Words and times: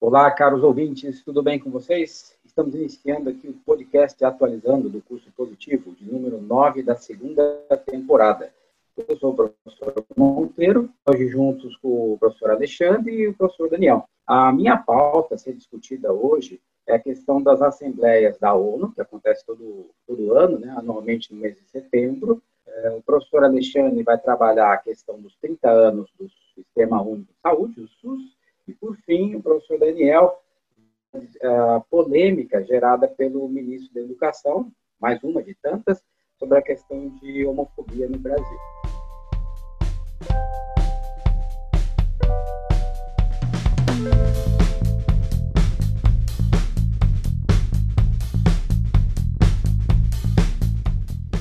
Olá, 0.00 0.30
caros 0.30 0.62
ouvintes, 0.62 1.24
tudo 1.24 1.42
bem 1.42 1.58
com 1.58 1.72
vocês? 1.72 2.38
Estamos 2.44 2.72
iniciando 2.72 3.30
aqui 3.30 3.48
o 3.48 3.52
podcast 3.52 4.24
Atualizando 4.24 4.88
do 4.88 5.02
curso 5.02 5.28
positivo, 5.32 5.92
de 5.92 6.04
número 6.04 6.40
9 6.40 6.84
da 6.84 6.94
segunda 6.94 7.42
temporada. 7.84 8.54
Eu 8.96 9.16
sou 9.18 9.32
o 9.32 9.34
professor 9.34 10.06
Monteiro, 10.16 10.88
hoje 11.04 11.26
juntos 11.26 11.76
com 11.78 12.12
o 12.12 12.16
professor 12.18 12.52
Alexandre 12.52 13.12
e 13.12 13.26
o 13.26 13.34
professor 13.34 13.68
Daniel. 13.68 14.04
A 14.24 14.52
minha 14.52 14.76
pauta 14.76 15.34
a 15.34 15.38
ser 15.38 15.54
discutida 15.54 16.12
hoje 16.12 16.60
é 16.86 16.94
a 16.94 17.00
questão 17.00 17.42
das 17.42 17.60
assembleias 17.60 18.38
da 18.38 18.54
ONU, 18.54 18.92
que 18.92 19.00
acontece 19.00 19.44
todo, 19.44 19.90
todo 20.06 20.32
ano, 20.32 20.60
né, 20.60 20.72
anualmente 20.78 21.34
no 21.34 21.40
mês 21.40 21.56
de 21.56 21.68
setembro. 21.68 22.40
É, 22.64 22.90
o 22.90 23.02
professor 23.02 23.42
Alexandre 23.42 24.00
vai 24.04 24.16
trabalhar 24.16 24.72
a 24.72 24.78
questão 24.78 25.20
dos 25.20 25.36
30 25.38 25.68
anos 25.68 26.08
do 26.16 26.30
Sistema 26.54 27.02
Único 27.02 27.32
de 27.32 27.40
Saúde, 27.42 27.80
o 27.80 27.88
SUS, 27.88 28.37
e, 28.68 28.74
por 28.74 28.96
fim, 28.98 29.34
o 29.34 29.42
professor 29.42 29.78
Daniel, 29.78 30.42
a 31.42 31.80
polêmica 31.90 32.62
gerada 32.62 33.08
pelo 33.08 33.48
ministro 33.48 33.94
da 33.94 34.00
Educação, 34.02 34.70
mais 35.00 35.22
uma 35.24 35.42
de 35.42 35.54
tantas, 35.54 36.04
sobre 36.38 36.58
a 36.58 36.62
questão 36.62 37.08
de 37.20 37.46
homofobia 37.46 38.06
no 38.08 38.18
Brasil. 38.18 38.58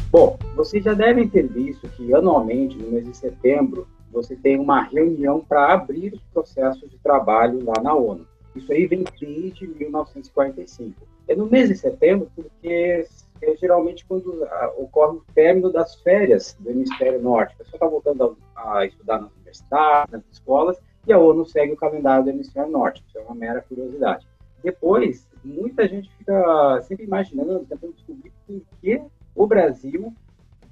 Bom, 0.09 0.39
vocês 0.55 0.83
já 0.83 0.93
devem 0.93 1.27
ter 1.27 1.45
visto 1.47 1.87
que 1.89 2.13
anualmente, 2.13 2.77
no 2.77 2.89
mês 2.89 3.05
de 3.05 3.15
setembro, 3.15 3.85
você 4.11 4.35
tem 4.35 4.59
uma 4.59 4.81
reunião 4.81 5.39
para 5.39 5.73
abrir 5.73 6.13
os 6.13 6.21
processos 6.33 6.89
de 6.89 6.97
trabalho 6.99 7.63
lá 7.65 7.81
na 7.81 7.93
ONU. 7.93 8.25
Isso 8.55 8.71
aí 8.71 8.87
vem 8.87 9.03
desde 9.19 9.67
1945. 9.67 11.07
É 11.27 11.35
no 11.35 11.45
mês 11.45 11.69
de 11.69 11.75
setembro 11.75 12.31
porque 12.35 13.05
é 13.41 13.55
geralmente 13.55 14.05
quando 14.05 14.43
ah, 14.45 14.73
ocorre 14.77 15.17
o 15.17 15.23
término 15.33 15.71
das 15.71 15.95
férias 15.95 16.55
do 16.59 16.69
hemisfério 16.71 17.21
norte. 17.21 17.53
A 17.53 17.57
pessoa 17.57 17.75
está 17.75 17.87
voltando 17.87 18.37
a, 18.55 18.85
estudar 18.85 19.21
nas 19.21 19.31
universidades, 19.33 20.11
nas 20.11 20.23
escolas, 20.31 20.77
e 21.05 21.13
a 21.13 21.19
ONU 21.19 21.45
segue 21.45 21.73
o 21.73 21.77
calendário 21.77 22.23
do 22.23 22.29
hemisfério 22.31 22.71
norte. 22.71 23.03
Isso 23.07 23.17
é 23.17 23.21
uma 23.21 23.35
mera 23.35 23.61
curiosidade. 23.61 24.25
Depois, 24.63 25.27
muita 25.43 25.87
gente 25.87 26.09
fica 26.17 26.81
sempre 26.81 27.05
imaginando, 27.05 27.65
tentando 27.65 27.93
descobrir 27.93 28.31
por 28.45 28.61
que 28.81 29.01
o 29.35 29.45
Brasil, 29.45 30.13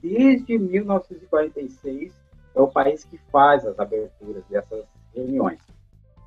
desde 0.01 0.57
1946, 0.57 2.11
é 2.55 2.61
o 2.61 2.67
país 2.67 3.03
que 3.03 3.17
faz 3.31 3.65
as 3.65 3.77
aberturas 3.77 4.43
dessas 4.49 4.85
reuniões. 5.13 5.59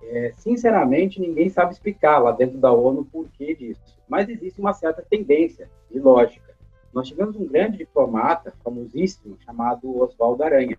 É, 0.03 0.33
sinceramente, 0.37 1.21
ninguém 1.21 1.49
sabe 1.49 1.73
explicar 1.73 2.19
lá 2.19 2.31
dentro 2.33 2.59
da 2.59 2.73
ONU 2.73 3.01
o 3.01 3.05
porquê 3.05 3.55
disso, 3.55 3.81
mas 4.09 4.29
existe 4.29 4.61
uma 4.61 4.73
certa 4.73 5.03
tendência 5.03 5.69
e 5.91 5.99
lógica. 5.99 6.55
Nós 6.93 7.09
tivemos 7.09 7.37
um 7.37 7.47
grande 7.47 7.79
diplomata, 7.79 8.55
famosíssimo, 8.63 9.37
chamado 9.45 10.01
Oswaldo 10.01 10.43
Aranha, 10.43 10.77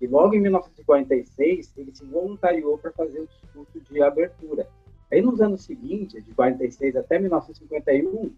e 0.00 0.06
logo 0.06 0.34
em 0.34 0.40
1946 0.40 1.72
ele 1.76 1.94
se 1.94 2.04
voluntariou 2.04 2.78
para 2.78 2.92
fazer 2.92 3.20
o 3.20 3.26
discurso 3.26 3.80
de 3.80 4.02
abertura. 4.02 4.66
Aí 5.10 5.22
nos 5.22 5.40
anos 5.40 5.64
seguintes, 5.64 6.24
de 6.24 6.34
46 6.34 6.96
até 6.96 7.18
1951, 7.18 8.32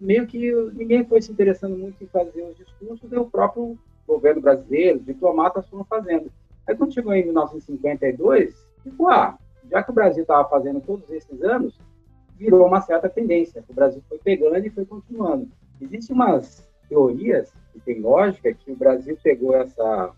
meio 0.00 0.26
que 0.26 0.52
ninguém 0.72 1.04
foi 1.04 1.20
se 1.20 1.32
interessando 1.32 1.76
muito 1.76 2.02
em 2.02 2.06
fazer 2.06 2.42
os 2.42 2.56
discursos, 2.56 3.10
e 3.10 3.16
o 3.16 3.26
próprio 3.26 3.76
governo 4.06 4.40
brasileiro, 4.40 5.00
diplomatas 5.00 5.66
foram 5.68 5.84
fazendo. 5.84 6.30
Aí 6.66 6.76
quando 6.76 6.94
chegou 6.94 7.12
em 7.12 7.24
1952, 7.24 8.54
ficou, 8.82 9.08
ah, 9.08 9.38
já 9.70 9.82
que 9.82 9.90
o 9.90 9.94
Brasil 9.94 10.22
estava 10.22 10.48
fazendo 10.48 10.80
todos 10.80 11.10
esses 11.10 11.42
anos, 11.42 11.78
virou 12.36 12.66
uma 12.66 12.80
certa 12.80 13.08
tendência. 13.08 13.64
O 13.68 13.74
Brasil 13.74 14.02
foi 14.08 14.18
pegando 14.18 14.64
e 14.64 14.70
foi 14.70 14.84
continuando. 14.84 15.48
Existem 15.80 16.14
umas 16.14 16.68
teorias 16.88 17.52
que 17.72 17.80
tem 17.80 18.00
lógica 18.00 18.52
que 18.52 18.70
o 18.70 18.76
Brasil 18.76 19.16
pegou 19.22 19.54
essa 19.56 20.12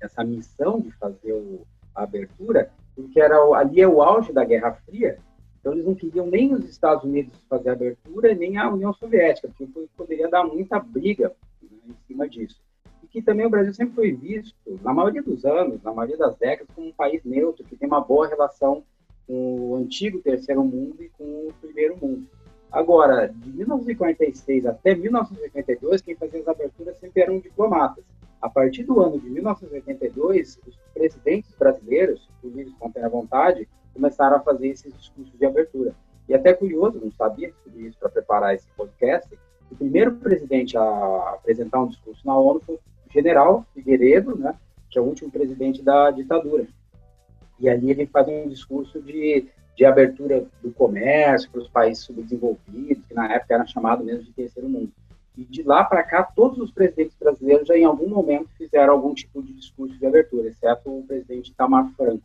essa 0.00 0.24
missão 0.24 0.80
de 0.80 0.90
fazer 0.92 1.34
o, 1.34 1.60
a 1.94 2.04
abertura, 2.04 2.70
porque 2.96 3.20
era 3.20 3.36
ali 3.54 3.82
é 3.82 3.86
o 3.86 4.00
auge 4.00 4.32
da 4.32 4.42
Guerra 4.46 4.72
Fria, 4.86 5.18
então 5.60 5.74
eles 5.74 5.84
não 5.84 5.94
queriam 5.94 6.24
nem 6.24 6.54
os 6.54 6.64
Estados 6.64 7.04
Unidos 7.04 7.38
fazer 7.50 7.68
a 7.68 7.72
abertura, 7.74 8.34
nem 8.34 8.56
a 8.56 8.70
União 8.70 8.94
Soviética, 8.94 9.48
porque 9.48 9.70
poderia 9.94 10.26
dar 10.26 10.42
muita 10.42 10.78
briga 10.80 11.34
né, 11.60 11.68
em 11.86 11.94
cima 12.06 12.26
disso 12.26 12.62
que 13.10 13.20
também 13.20 13.44
o 13.44 13.50
Brasil 13.50 13.74
sempre 13.74 13.94
foi 13.94 14.12
visto, 14.12 14.54
na 14.82 14.94
maioria 14.94 15.22
dos 15.22 15.44
anos, 15.44 15.82
na 15.82 15.92
maioria 15.92 16.16
das 16.16 16.36
décadas, 16.36 16.72
como 16.74 16.88
um 16.88 16.92
país 16.92 17.22
neutro, 17.24 17.64
que 17.64 17.76
tem 17.76 17.88
uma 17.88 18.00
boa 18.00 18.28
relação 18.28 18.84
com 19.26 19.70
o 19.70 19.76
antigo 19.76 20.20
terceiro 20.20 20.62
mundo 20.62 20.96
e 21.00 21.08
com 21.10 21.24
o 21.24 21.52
primeiro 21.60 21.96
mundo. 22.00 22.26
Agora, 22.70 23.28
de 23.28 23.50
1946 23.50 24.64
até 24.66 24.94
1982, 24.94 26.02
quem 26.02 26.14
fazia 26.14 26.40
as 26.40 26.48
aberturas 26.48 26.98
sempre 26.98 27.22
eram 27.22 27.40
diplomatas. 27.40 28.04
A 28.40 28.48
partir 28.48 28.84
do 28.84 29.00
ano 29.00 29.18
de 29.18 29.28
1982, 29.28 30.60
os 30.66 30.76
presidentes 30.94 31.52
brasileiros, 31.58 32.28
por 32.40 32.48
livre 32.48 32.72
espontânea 32.72 33.08
vontade, 33.08 33.68
começaram 33.92 34.36
a 34.36 34.40
fazer 34.40 34.68
esses 34.68 34.96
discursos 34.96 35.36
de 35.36 35.44
abertura. 35.44 35.94
E 36.28 36.34
até 36.34 36.54
curioso, 36.54 37.00
não 37.02 37.10
sabia 37.10 37.52
sobre 37.64 37.88
isso 37.88 37.98
para 37.98 38.08
preparar 38.08 38.54
esse 38.54 38.66
podcast, 38.76 39.28
o 39.70 39.76
primeiro 39.76 40.16
presidente 40.16 40.76
a 40.76 41.30
apresentar 41.34 41.80
um 41.80 41.88
discurso 41.88 42.26
na 42.26 42.36
ONU 42.36 42.60
foi 42.60 42.78
general 43.10 43.66
Figueiredo, 43.74 44.36
né, 44.36 44.54
que 44.90 44.98
é 44.98 45.02
o 45.02 45.04
último 45.04 45.30
presidente 45.30 45.82
da 45.82 46.10
ditadura. 46.10 46.66
E 47.58 47.68
ali 47.68 47.90
ele 47.90 48.06
faz 48.06 48.26
um 48.28 48.48
discurso 48.48 49.00
de, 49.02 49.46
de 49.76 49.84
abertura 49.84 50.44
do 50.62 50.70
comércio 50.72 51.50
para 51.50 51.60
os 51.60 51.68
países 51.68 52.04
subdesenvolvidos, 52.04 53.04
que 53.06 53.14
na 53.14 53.32
época 53.32 53.54
era 53.54 53.66
chamado 53.66 54.02
mesmo 54.02 54.24
de 54.24 54.32
terceiro 54.32 54.68
mundo. 54.68 54.90
E 55.36 55.44
de 55.44 55.62
lá 55.62 55.84
para 55.84 56.02
cá, 56.02 56.22
todos 56.22 56.58
os 56.58 56.70
presidentes 56.70 57.16
brasileiros 57.18 57.68
já 57.68 57.76
em 57.76 57.84
algum 57.84 58.08
momento 58.08 58.48
fizeram 58.56 58.94
algum 58.94 59.14
tipo 59.14 59.42
de 59.42 59.52
discurso 59.52 59.96
de 59.96 60.06
abertura, 60.06 60.48
exceto 60.48 60.90
o 60.90 61.04
presidente 61.06 61.50
Itamar 61.50 61.90
Franco. 61.96 62.22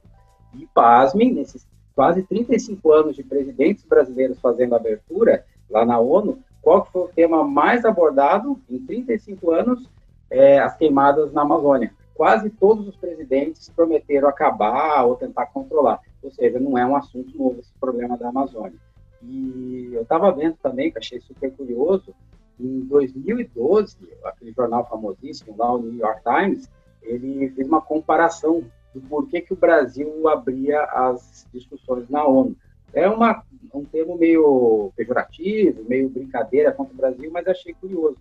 E 0.53 0.65
pasmem, 0.67 1.33
nesses 1.33 1.67
quase 1.95 2.23
35 2.23 2.91
anos 2.91 3.15
de 3.15 3.23
presidentes 3.23 3.83
brasileiros 3.85 4.39
fazendo 4.39 4.75
abertura 4.75 5.45
lá 5.69 5.85
na 5.85 5.97
ONU, 5.97 6.39
qual 6.61 6.85
foi 6.85 7.03
o 7.03 7.07
tema 7.07 7.43
mais 7.43 7.85
abordado 7.85 8.59
em 8.69 8.79
35 8.79 9.51
anos? 9.51 9.89
É, 10.29 10.59
as 10.59 10.75
queimadas 10.75 11.31
na 11.33 11.41
Amazônia. 11.41 11.93
Quase 12.13 12.49
todos 12.49 12.87
os 12.87 12.95
presidentes 12.95 13.69
prometeram 13.69 14.29
acabar 14.29 15.03
ou 15.03 15.15
tentar 15.15 15.47
controlar. 15.47 15.99
Ou 16.23 16.31
seja, 16.31 16.59
não 16.59 16.77
é 16.77 16.85
um 16.85 16.95
assunto 16.95 17.37
novo 17.37 17.59
esse 17.59 17.73
problema 17.79 18.17
da 18.17 18.29
Amazônia. 18.29 18.79
E 19.21 19.89
eu 19.93 20.03
estava 20.03 20.31
vendo 20.31 20.55
também, 20.61 20.91
que 20.91 20.97
achei 20.97 21.19
super 21.19 21.51
curioso, 21.51 22.13
em 22.59 22.81
2012, 22.81 23.97
aquele 24.23 24.51
jornal 24.53 24.87
famosíssimo 24.87 25.55
lá, 25.57 25.73
o 25.73 25.79
New 25.79 25.99
York 25.99 26.21
Times, 26.23 26.69
ele 27.01 27.49
fez 27.49 27.67
uma 27.67 27.81
comparação 27.81 28.63
do 28.93 29.01
porquê 29.01 29.41
que 29.41 29.53
o 29.53 29.57
Brasil 29.57 30.27
abria 30.27 30.83
as 30.83 31.45
discussões 31.53 32.09
na 32.09 32.25
ONU. 32.25 32.55
É 32.93 33.09
uma, 33.09 33.43
um 33.73 33.83
termo 33.83 34.17
meio 34.17 34.91
pejorativo, 34.95 35.83
meio 35.87 36.09
brincadeira 36.09 36.71
contra 36.71 36.93
o 36.93 36.97
Brasil, 36.97 37.29
mas 37.31 37.45
achei 37.45 37.73
curioso. 37.73 38.17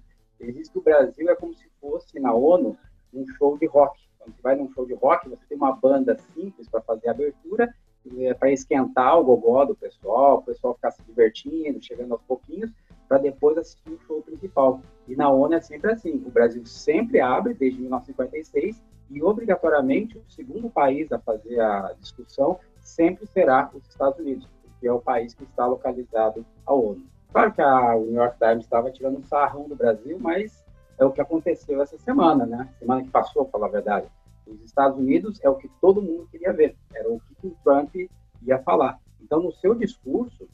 Que 0.52 0.78
o 0.78 0.82
Brasil 0.82 1.28
é 1.30 1.34
como 1.34 1.54
se 1.54 1.66
fosse 1.80 2.18
na 2.20 2.34
ONU 2.34 2.76
um 3.12 3.26
show 3.26 3.56
de 3.56 3.66
rock. 3.66 4.00
Quando 4.18 4.34
você 4.34 4.42
vai 4.42 4.56
num 4.56 4.70
show 4.72 4.86
de 4.86 4.94
rock, 4.94 5.28
você 5.28 5.42
tem 5.48 5.56
uma 5.56 5.72
banda 5.72 6.16
simples 6.34 6.68
para 6.68 6.80
fazer 6.80 7.08
a 7.08 7.12
abertura, 7.12 7.74
é, 8.18 8.34
para 8.34 8.50
esquentar 8.50 9.18
o 9.18 9.24
gogó 9.24 9.64
do 9.64 9.74
pessoal, 9.74 10.38
o 10.38 10.42
pessoal 10.42 10.74
ficar 10.74 10.90
se 10.90 11.02
divertindo, 11.02 11.82
chegando 11.82 12.12
aos 12.12 12.22
pouquinhos, 12.22 12.70
para 13.08 13.18
depois 13.18 13.56
assistir 13.56 13.90
o 13.90 14.00
show 14.00 14.22
principal. 14.22 14.80
E 15.06 15.14
na 15.14 15.30
ONU 15.30 15.54
é 15.54 15.60
sempre 15.60 15.92
assim: 15.92 16.22
o 16.26 16.30
Brasil 16.30 16.64
sempre 16.66 17.20
abre 17.20 17.54
desde 17.54 17.80
1956 17.80 18.82
e 19.10 19.22
obrigatoriamente 19.22 20.18
o 20.18 20.24
segundo 20.28 20.70
país 20.70 21.12
a 21.12 21.18
fazer 21.18 21.60
a 21.60 21.94
discussão 22.00 22.58
sempre 22.80 23.26
será 23.26 23.70
os 23.74 23.86
Estados 23.88 24.18
Unidos, 24.18 24.48
que 24.80 24.86
é 24.86 24.92
o 24.92 25.00
país 25.00 25.34
que 25.34 25.44
está 25.44 25.66
localizado 25.66 26.44
a 26.66 26.74
ONU. 26.74 27.13
Claro 27.34 27.52
que 27.52 27.60
a, 27.60 27.96
o 27.96 28.04
New 28.04 28.14
York 28.14 28.38
Times 28.38 28.62
estava 28.62 28.92
tirando 28.92 29.18
um 29.18 29.24
sarrão 29.24 29.68
do 29.68 29.74
Brasil, 29.74 30.16
mas 30.20 30.64
é 30.96 31.04
o 31.04 31.10
que 31.10 31.20
aconteceu 31.20 31.82
essa 31.82 31.98
semana, 31.98 32.46
né? 32.46 32.68
Semana 32.78 33.02
que 33.02 33.10
passou, 33.10 33.44
para 33.44 33.50
falar 33.50 33.66
a 33.66 33.70
verdade. 33.70 34.06
Os 34.46 34.62
Estados 34.62 34.96
Unidos 34.96 35.40
é 35.42 35.50
o 35.50 35.56
que 35.56 35.68
todo 35.80 36.00
mundo 36.00 36.28
queria 36.30 36.52
ver, 36.52 36.76
era 36.94 37.10
o 37.10 37.18
que 37.18 37.48
o 37.48 37.56
Trump 37.64 37.92
ia 38.40 38.58
falar. 38.60 39.00
Então, 39.20 39.42
no 39.42 39.50
seu 39.50 39.74
discurso 39.74 40.48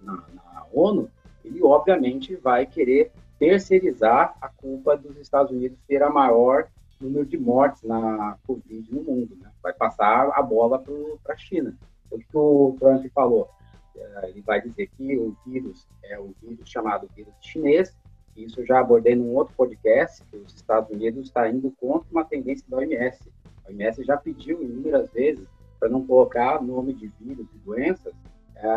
na, 0.00 0.14
na 0.32 0.66
ONU, 0.72 1.10
ele 1.44 1.62
obviamente 1.62 2.36
vai 2.36 2.64
querer 2.64 3.12
terceirizar 3.38 4.34
a 4.40 4.48
culpa 4.48 4.96
dos 4.96 5.18
Estados 5.18 5.52
Unidos 5.52 5.78
ter 5.86 6.02
a 6.02 6.08
maior 6.08 6.68
número 6.98 7.26
de 7.26 7.36
mortes 7.36 7.82
na 7.82 8.38
Covid 8.46 8.94
no 8.94 9.02
mundo. 9.02 9.36
Né? 9.38 9.50
Vai 9.62 9.74
passar 9.74 10.30
a 10.32 10.40
bola 10.40 10.82
para 11.22 11.34
a 11.34 11.36
China. 11.36 11.76
O 12.10 12.16
que 12.18 12.26
o 12.32 12.76
Trump 12.80 13.04
falou? 13.12 13.50
Eh, 13.96 14.28
ele 14.28 14.40
vai 14.42 14.60
dizer 14.60 14.88
que 14.96 15.18
o 15.18 15.36
vírus 15.46 15.86
é 16.04 16.18
um 16.18 16.34
vírus 16.42 16.68
chamado 16.68 17.08
vírus 17.14 17.34
chinês, 17.40 17.94
isso 18.36 18.64
já 18.64 18.80
abordei 18.80 19.14
num 19.14 19.34
outro 19.34 19.54
podcast, 19.54 20.24
que 20.30 20.36
os 20.36 20.54
Estados 20.54 20.90
Unidos 20.90 21.26
está 21.26 21.48
indo 21.48 21.70
contra 21.72 22.08
uma 22.10 22.24
tendência 22.24 22.64
da 22.68 22.78
OMS. 22.78 23.30
A 23.66 23.70
OMS 23.70 24.02
já 24.04 24.16
pediu 24.16 24.62
inúmeras 24.62 25.10
vezes 25.10 25.46
para 25.78 25.88
não 25.88 26.06
colocar 26.06 26.62
nome 26.62 26.94
de 26.94 27.08
vírus 27.20 27.46
e 27.54 27.58
doenças 27.58 28.14
é, 28.56 28.68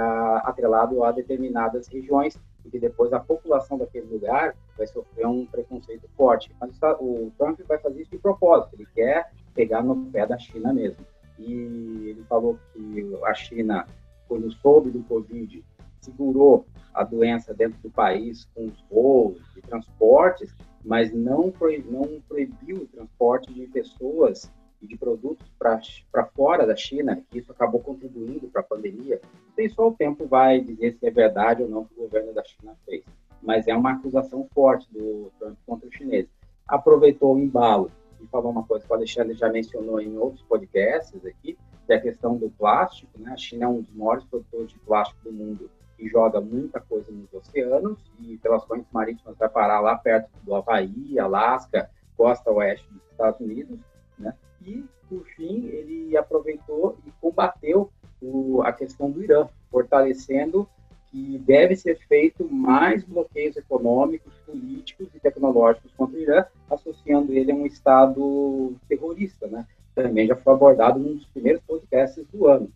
atrelado 0.43 1.03
a 1.03 1.11
determinadas 1.11 1.87
regiões, 1.87 2.37
porque 2.61 2.79
depois 2.79 3.13
a 3.13 3.19
população 3.19 3.77
daquele 3.77 4.07
lugar 4.07 4.55
vai 4.77 4.87
sofrer 4.87 5.25
um 5.27 5.45
preconceito 5.45 6.09
forte. 6.17 6.51
Mas 6.59 6.77
o 6.99 7.31
Trump 7.37 7.59
vai 7.67 7.77
fazer 7.77 8.01
isso 8.01 8.11
de 8.11 8.17
propósito, 8.17 8.75
ele 8.75 8.87
quer 8.93 9.31
pegar 9.53 9.83
no 9.83 10.07
pé 10.07 10.25
da 10.25 10.37
China 10.37 10.73
mesmo. 10.73 11.05
E 11.37 12.09
ele 12.09 12.23
falou 12.27 12.57
que 12.73 13.19
a 13.23 13.33
China, 13.33 13.85
quando 14.27 14.51
soube 14.51 14.91
do 14.91 15.03
Covid, 15.03 15.63
segurou 15.99 16.65
a 16.93 17.03
doença 17.03 17.53
dentro 17.53 17.79
do 17.81 17.89
país 17.89 18.45
com 18.53 18.65
os 18.65 18.81
voos 18.89 19.41
e 19.57 19.61
transportes, 19.61 20.55
mas 20.83 21.11
não, 21.11 21.51
proib, 21.51 21.85
não 21.89 22.21
proibiu 22.27 22.77
o 22.77 22.87
transporte 22.87 23.53
de 23.53 23.67
pessoas 23.67 24.51
e 24.81 24.87
de 24.87 24.97
produtos 24.97 25.47
para 25.57 26.25
fora 26.27 26.65
da 26.65 26.75
China, 26.75 27.21
que 27.29 27.39
isso 27.39 27.51
acabou 27.51 27.81
contribuindo 27.81 28.47
para 28.47 28.61
a 28.61 28.63
pandemia. 28.63 29.19
E 29.57 29.69
só 29.69 29.87
o 29.87 29.93
tempo 29.93 30.27
vai 30.27 30.61
dizer 30.61 30.97
se 30.99 31.05
é 31.05 31.11
verdade 31.11 31.63
ou 31.63 31.69
não 31.69 31.85
que 31.85 31.93
o 31.95 32.03
governo 32.03 32.33
da 32.33 32.43
China 32.43 32.75
fez. 32.85 33.03
Mas 33.41 33.67
é 33.67 33.75
uma 33.75 33.93
acusação 33.93 34.47
forte 34.53 34.87
do 34.91 35.31
Trump 35.39 35.57
contra 35.65 35.87
os 35.87 35.95
chineses. 35.95 36.29
Aproveitou 36.67 37.35
o 37.35 37.39
embalo 37.39 37.91
e 38.21 38.27
falou 38.27 38.51
uma 38.51 38.63
coisa 38.63 38.85
que 38.85 38.91
o 38.91 38.95
Alexandre 38.95 39.33
já 39.33 39.49
mencionou 39.49 39.99
em 39.99 40.17
outros 40.17 40.41
podcasts 40.43 41.25
aqui, 41.25 41.57
que 41.85 41.93
é 41.93 41.97
a 41.97 42.01
questão 42.01 42.37
do 42.37 42.49
plástico. 42.49 43.19
Né? 43.19 43.31
A 43.31 43.37
China 43.37 43.65
é 43.65 43.67
um 43.67 43.81
dos 43.81 43.93
maiores 43.93 44.23
produtores 44.25 44.71
de 44.71 44.79
plástico 44.79 45.23
do 45.23 45.31
mundo 45.31 45.69
e 45.97 46.07
joga 46.09 46.41
muita 46.41 46.79
coisa 46.79 47.11
nos 47.11 47.33
oceanos 47.33 47.97
e 48.19 48.37
pelas 48.37 48.65
correntes 48.65 48.91
marítimas 48.91 49.37
vai 49.37 49.49
parar 49.49 49.79
lá 49.79 49.95
perto 49.95 50.29
do 50.43 50.53
Havaí, 50.53 51.17
Alasca, 51.17 51.89
costa 52.17 52.51
oeste 52.51 52.87
dos 52.91 53.01
Estados 53.11 53.39
Unidos, 53.39 53.79
né? 54.17 54.33
E, 54.61 54.83
por 55.07 55.23
fim, 55.35 55.67
ele 55.67 56.17
aproveitou 56.17 56.97
e 57.05 57.11
combateu 57.21 57.91
o, 58.21 58.61
a 58.63 58.73
questão 58.73 59.09
do 59.09 59.23
Irã, 59.23 59.47
fortalecendo 59.69 60.67
que 61.11 61.37
deve 61.39 61.75
ser 61.75 61.97
feito 62.07 62.51
mais 62.51 63.03
bloqueios 63.03 63.55
econômicos, 63.55 64.33
políticos 64.45 65.07
e 65.13 65.19
tecnológicos 65.19 65.93
contra 65.93 66.17
o 66.17 66.21
Irã, 66.21 66.45
associando 66.69 67.31
ele 67.31 67.51
a 67.51 67.55
um 67.55 67.65
Estado 67.65 68.75
terrorista, 68.89 69.47
né? 69.47 69.65
Também 69.95 70.27
já 70.27 70.35
foi 70.35 70.53
abordado 70.53 70.99
num 70.99 71.15
dos 71.15 71.25
primeiros 71.25 71.61
podcasts 71.65 72.23
do 72.31 72.47
ano. 72.47 72.69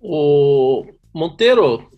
O 0.00 0.86
Monteiro, 1.12 1.90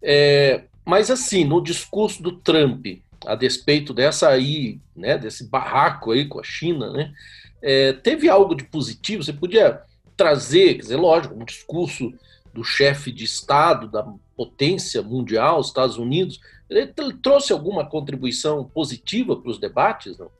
é, 0.00 0.64
mas 0.84 1.10
assim, 1.10 1.44
no 1.44 1.60
discurso 1.60 2.22
do 2.22 2.32
Trump, 2.32 2.86
a 3.26 3.34
despeito 3.34 3.92
dessa 3.92 4.28
aí, 4.28 4.80
né, 4.96 5.18
desse 5.18 5.48
barraco 5.48 6.10
aí 6.10 6.26
com 6.26 6.40
a 6.40 6.42
China, 6.42 6.90
né, 6.90 7.12
é, 7.60 7.92
teve 7.92 8.28
algo 8.28 8.54
de 8.54 8.64
positivo? 8.64 9.22
Você 9.22 9.32
podia 9.32 9.82
trazer, 10.16 10.74
quer 10.74 10.80
dizer, 10.80 10.96
lógico, 10.96 11.34
um 11.34 11.44
discurso 11.44 12.12
do 12.52 12.64
chefe 12.64 13.12
de 13.12 13.24
Estado 13.24 13.88
da 13.88 14.06
potência 14.36 15.02
mundial, 15.02 15.60
Estados 15.60 15.96
Unidos, 15.96 16.40
ele 16.68 16.92
trouxe 17.22 17.52
alguma 17.52 17.86
contribuição 17.86 18.64
positiva 18.64 19.36
para 19.36 19.50
os 19.50 19.58
debates? 19.58 20.18
Não? 20.18 20.30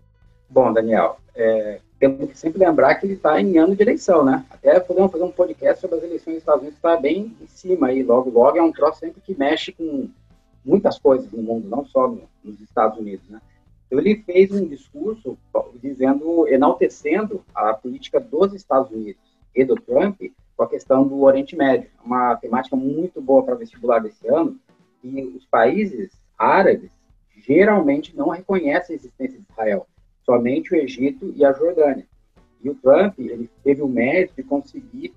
Bom, 0.49 0.72
Daniel, 0.72 1.19
é, 1.34 1.81
temos 2.02 2.32
que 2.32 2.37
sempre 2.37 2.58
lembrar 2.58 2.96
que 2.96 3.06
ele 3.06 3.14
está 3.14 3.40
em 3.40 3.58
ano 3.58 3.76
de 3.76 3.82
eleição, 3.82 4.25
né? 4.25 4.44
Até 4.50 4.81
podemos 4.81 5.12
fazer 5.12 5.22
um 5.22 5.31
podcast 5.31 5.81
sobre 5.81 5.99
as 5.99 6.02
eleições 6.02 6.34
dos 6.34 6.43
Estados 6.43 6.62
Unidos, 6.62 6.76
está 6.76 6.96
bem 6.96 7.37
em 7.40 7.46
cima 7.46 7.87
aí, 7.87 8.02
logo, 8.02 8.28
logo, 8.28 8.58
é 8.58 8.62
um 8.62 8.72
troço 8.72 8.99
sempre 8.99 9.20
que 9.20 9.38
mexe 9.38 9.70
com 9.70 10.08
muitas 10.64 10.99
coisas 10.99 11.31
no 11.31 11.40
mundo, 11.40 11.69
não 11.69 11.87
só 11.87 12.08
no, 12.08 12.22
nos 12.43 12.60
Estados 12.60 12.99
Unidos, 12.99 13.28
né? 13.28 13.40
Então, 13.87 14.00
ele 14.00 14.16
fez 14.16 14.50
um 14.50 14.66
discurso 14.66 15.38
dizendo, 15.81 16.49
enaltecendo 16.49 17.44
a 17.54 17.72
política 17.72 18.19
dos 18.19 18.52
Estados 18.52 18.90
Unidos 18.90 19.22
e 19.54 19.64
do 19.64 19.76
Trump 19.76 20.20
com 20.56 20.64
a 20.64 20.69
questão 20.69 21.06
do 21.06 21.22
Oriente 21.22 21.54
Médio, 21.54 21.88
uma 22.04 22.34
temática 22.34 22.75
muito 22.75 23.20
boa 23.22 23.44
para 23.44 23.54
vestibular 23.54 24.00
desse 24.00 24.26
ano, 24.26 24.58
e 25.04 25.22
os 25.22 25.46
países 25.46 26.10
árabes 26.37 26.90
geralmente 27.37 28.16
não 28.16 28.28
reconhecem 28.28 28.94
a 28.94 28.99
existência 28.99 29.38
de 29.38 29.46
Israel 29.52 29.87
somente 30.25 30.75
o 30.75 30.77
Egito 30.77 31.33
e 31.37 31.45
a 31.45 31.53
Jordânia. 31.53 32.07
E 32.63 32.71
o 32.71 32.75
Trump 32.75 33.19
ele 33.19 33.51
teve 33.65 33.83
o 33.83 33.89
mérito 33.89 34.35
de 34.37 34.43
conseguir 34.43 35.13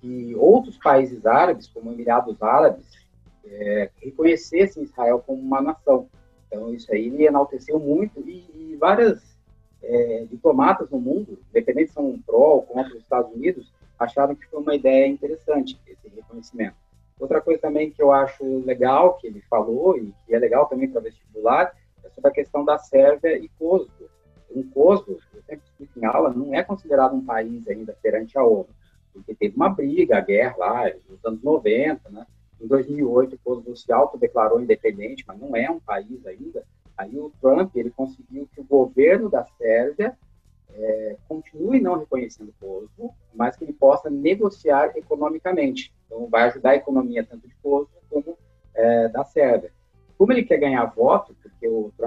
que 0.00 0.34
outros 0.36 0.78
países 0.78 1.26
árabes, 1.26 1.66
como 1.66 1.92
Emirados 1.92 2.40
Árabes, 2.40 2.86
é, 3.44 3.90
reconhecessem 3.96 4.84
Israel 4.84 5.22
como 5.26 5.40
uma 5.40 5.60
nação. 5.60 6.08
Então, 6.46 6.72
isso 6.72 6.92
aí 6.92 7.06
ele 7.06 7.26
enalteceu 7.26 7.78
muito 7.78 8.20
e, 8.20 8.46
e 8.54 8.76
várias 8.76 9.20
é, 9.82 10.26
diplomatas 10.30 10.88
no 10.90 11.00
mundo, 11.00 11.38
independente 11.50 11.88
se 11.88 11.94
são 11.94 12.18
pró 12.24 12.54
ou 12.54 12.62
contra 12.62 12.94
os 12.94 13.02
Estados 13.02 13.32
Unidos, 13.32 13.72
acharam 13.98 14.34
que 14.34 14.46
foi 14.46 14.60
uma 14.60 14.74
ideia 14.74 15.06
interessante 15.06 15.78
esse 15.86 16.08
reconhecimento. 16.08 16.76
Outra 17.18 17.40
coisa 17.40 17.60
também 17.60 17.90
que 17.90 18.00
eu 18.00 18.12
acho 18.12 18.64
legal 18.64 19.14
que 19.14 19.26
ele 19.26 19.42
falou 19.50 19.98
e 19.98 20.14
que 20.24 20.34
é 20.34 20.38
legal 20.38 20.66
também 20.66 20.88
para 20.88 21.00
vestibular 21.00 21.74
é 22.04 22.08
sobre 22.10 22.30
a 22.30 22.32
questão 22.32 22.64
da 22.64 22.78
Sérvia 22.78 23.36
e 23.36 23.48
Kosovo 23.58 23.90
um 24.54 24.62
Kosovo, 24.62 25.18
eu 25.34 25.42
sempre 25.42 25.64
explico 25.64 25.98
em 25.98 26.04
aula, 26.04 26.30
não 26.30 26.54
é 26.54 26.62
considerado 26.62 27.14
um 27.14 27.24
país 27.24 27.66
ainda 27.68 27.96
perante 28.02 28.38
a 28.38 28.44
ONU, 28.44 28.68
porque 29.12 29.34
teve 29.34 29.56
uma 29.56 29.68
briga, 29.68 30.18
a 30.18 30.20
guerra 30.20 30.56
lá, 30.58 30.92
nos 31.08 31.24
anos 31.24 31.42
90, 31.42 32.08
né? 32.10 32.26
Em 32.60 32.66
2008, 32.66 33.36
o 33.36 33.38
Kosovo 33.38 33.76
se 33.76 33.92
autodeclarou 33.92 34.60
independente, 34.60 35.24
mas 35.26 35.38
não 35.38 35.54
é 35.54 35.70
um 35.70 35.78
país 35.78 36.26
ainda. 36.26 36.64
Aí 36.96 37.16
o 37.16 37.32
Trump, 37.40 37.74
ele 37.76 37.90
conseguiu 37.90 38.48
que 38.52 38.60
o 38.60 38.64
governo 38.64 39.30
da 39.30 39.44
Sérvia 39.56 40.16
é, 40.74 41.16
continue 41.28 41.80
não 41.80 41.98
reconhecendo 41.98 42.48
o 42.48 42.54
Kosovo, 42.60 43.14
mas 43.32 43.56
que 43.56 43.64
ele 43.64 43.72
possa 43.72 44.10
negociar 44.10 44.96
economicamente. 44.96 45.92
Então, 46.06 46.26
vai 46.28 46.48
ajudar 46.48 46.70
a 46.70 46.76
economia 46.76 47.24
tanto 47.24 47.46
de 47.46 47.54
Kosovo 47.56 47.90
como 48.10 48.36
é, 48.74 49.08
da 49.08 49.24
Sérvia. 49.24 49.72
Como 50.16 50.32
ele 50.32 50.42
quer 50.42 50.58
ganhar 50.58 50.84
voto, 50.86 51.36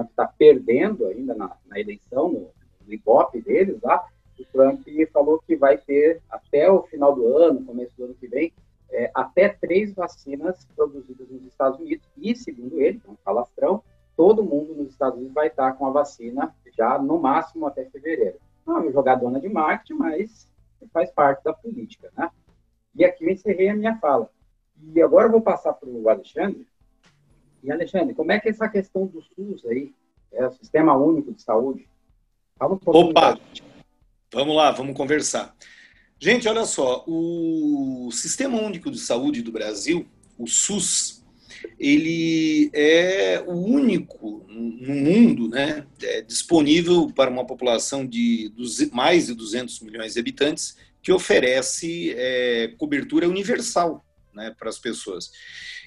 Trump 0.01 0.09
está 0.09 0.27
perdendo 0.27 1.05
ainda 1.05 1.35
na, 1.35 1.55
na 1.67 1.79
eleição, 1.79 2.29
no, 2.29 2.49
no 2.85 2.93
Ibope 2.93 3.41
deles 3.41 3.79
lá, 3.81 4.05
o 4.39 4.45
Trump 4.45 4.81
falou 5.13 5.41
que 5.45 5.55
vai 5.55 5.77
ter 5.77 6.21
até 6.29 6.69
o 6.69 6.83
final 6.83 7.13
do 7.13 7.37
ano, 7.37 7.63
começo 7.63 7.95
do 7.95 8.05
ano 8.05 8.15
que 8.15 8.27
vem, 8.27 8.51
é, 8.89 9.11
até 9.13 9.49
três 9.49 9.93
vacinas 9.93 10.65
produzidas 10.75 11.29
nos 11.29 11.45
Estados 11.45 11.79
Unidos. 11.79 12.05
E, 12.17 12.35
segundo 12.35 12.81
ele, 12.81 12.99
é 13.07 13.09
um 13.09 13.15
falastrão, 13.23 13.83
todo 14.17 14.43
mundo 14.43 14.73
nos 14.73 14.89
Estados 14.89 15.17
Unidos 15.17 15.33
vai 15.33 15.47
estar 15.47 15.73
com 15.73 15.85
a 15.85 15.91
vacina 15.91 16.53
já 16.75 16.97
no 16.97 17.19
máximo 17.19 17.67
até 17.67 17.85
fevereiro. 17.85 18.37
Não 18.65 18.77
é 18.77 18.79
uma 18.79 18.91
jogadona 18.91 19.39
de 19.39 19.47
marketing, 19.47 19.93
mas 19.93 20.47
faz 20.91 21.11
parte 21.11 21.43
da 21.43 21.53
política, 21.53 22.11
né? 22.17 22.29
E 22.95 23.05
aqui 23.05 23.25
eu 23.25 23.29
encerrei 23.29 23.69
a 23.69 23.75
minha 23.75 23.97
fala. 23.97 24.29
E 24.93 25.01
agora 25.01 25.27
eu 25.27 25.31
vou 25.31 25.41
passar 25.41 25.73
para 25.73 25.87
o 25.87 26.09
Alexandre, 26.09 26.67
e, 27.63 27.71
Alexandre, 27.71 28.15
como 28.15 28.31
é 28.31 28.39
que 28.39 28.47
é 28.47 28.51
essa 28.51 28.67
questão 28.67 29.05
do 29.05 29.21
SUS 29.21 29.65
aí, 29.65 29.93
é 30.33 30.45
o 30.45 30.51
Sistema 30.51 30.95
Único 30.95 31.33
de 31.33 31.41
Saúde? 31.41 31.87
Fala 32.57 32.73
um 32.73 32.77
pouquinho. 32.77 33.09
Opa! 33.09 33.39
Vamos 34.33 34.55
lá, 34.55 34.71
vamos 34.71 34.95
conversar. 34.95 35.55
Gente, 36.19 36.47
olha 36.47 36.65
só, 36.65 37.03
o 37.07 38.09
Sistema 38.11 38.61
Único 38.61 38.91
de 38.91 38.99
Saúde 38.99 39.41
do 39.41 39.51
Brasil, 39.51 40.05
o 40.37 40.47
SUS, 40.47 41.21
ele 41.79 42.69
é 42.73 43.43
o 43.45 43.53
único 43.53 44.45
no 44.47 44.93
mundo 44.95 45.47
né, 45.47 45.85
é 46.01 46.21
disponível 46.21 47.11
para 47.13 47.29
uma 47.29 47.45
população 47.45 48.05
de 48.05 48.51
mais 48.91 49.27
de 49.27 49.33
200 49.33 49.79
milhões 49.81 50.13
de 50.13 50.19
habitantes 50.19 50.77
que 51.01 51.11
oferece 51.11 52.13
é, 52.15 52.73
cobertura 52.77 53.27
universal 53.27 54.03
né, 54.33 54.55
para 54.57 54.69
as 54.69 54.79
pessoas. 54.79 55.31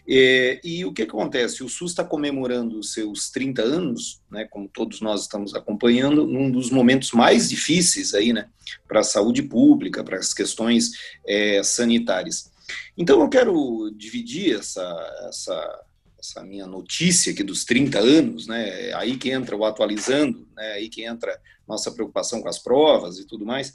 É, 0.07 0.61
e 0.63 0.85
o 0.85 0.93
que 0.93 1.03
acontece? 1.03 1.65
O 1.65 1.69
SUS 1.69 1.93
está 1.93 2.05
comemorando 2.05 2.79
os 2.79 2.93
seus 2.93 3.31
30 3.31 3.63
anos, 3.63 4.21
né, 4.31 4.45
como 4.45 4.69
todos 4.69 5.01
nós 5.01 5.23
estamos 5.23 5.55
acompanhando, 5.55 6.27
num 6.27 6.51
dos 6.51 6.71
momentos 6.71 7.13
mais 7.13 7.49
difíceis 7.49 8.15
aí, 8.15 8.33
né, 8.33 8.49
para 8.87 9.01
a 9.01 9.05
saúde 9.05 9.43
pública, 9.43 10.05
para 10.05 10.19
as 10.19 10.35
questões 10.35 10.91
é, 11.27 11.63
sanitárias. 11.63 12.53
Então 12.97 13.21
eu 13.21 13.29
quero 13.29 13.91
dividir 13.97 14.59
essa, 14.59 15.27
essa, 15.29 15.85
essa 16.19 16.45
minha 16.45 16.67
notícia 16.67 17.33
aqui 17.33 17.43
dos 17.43 17.65
30 17.65 17.99
anos, 17.99 18.47
né, 18.47 18.93
aí 18.95 19.17
que 19.17 19.31
entra 19.31 19.57
o 19.57 19.65
atualizando, 19.65 20.47
né, 20.55 20.73
aí 20.73 20.89
que 20.89 21.05
entra 21.05 21.39
nossa 21.67 21.91
preocupação 21.91 22.43
com 22.43 22.49
as 22.49 22.59
provas 22.59 23.19
e 23.19 23.27
tudo 23.27 23.47
mais, 23.47 23.75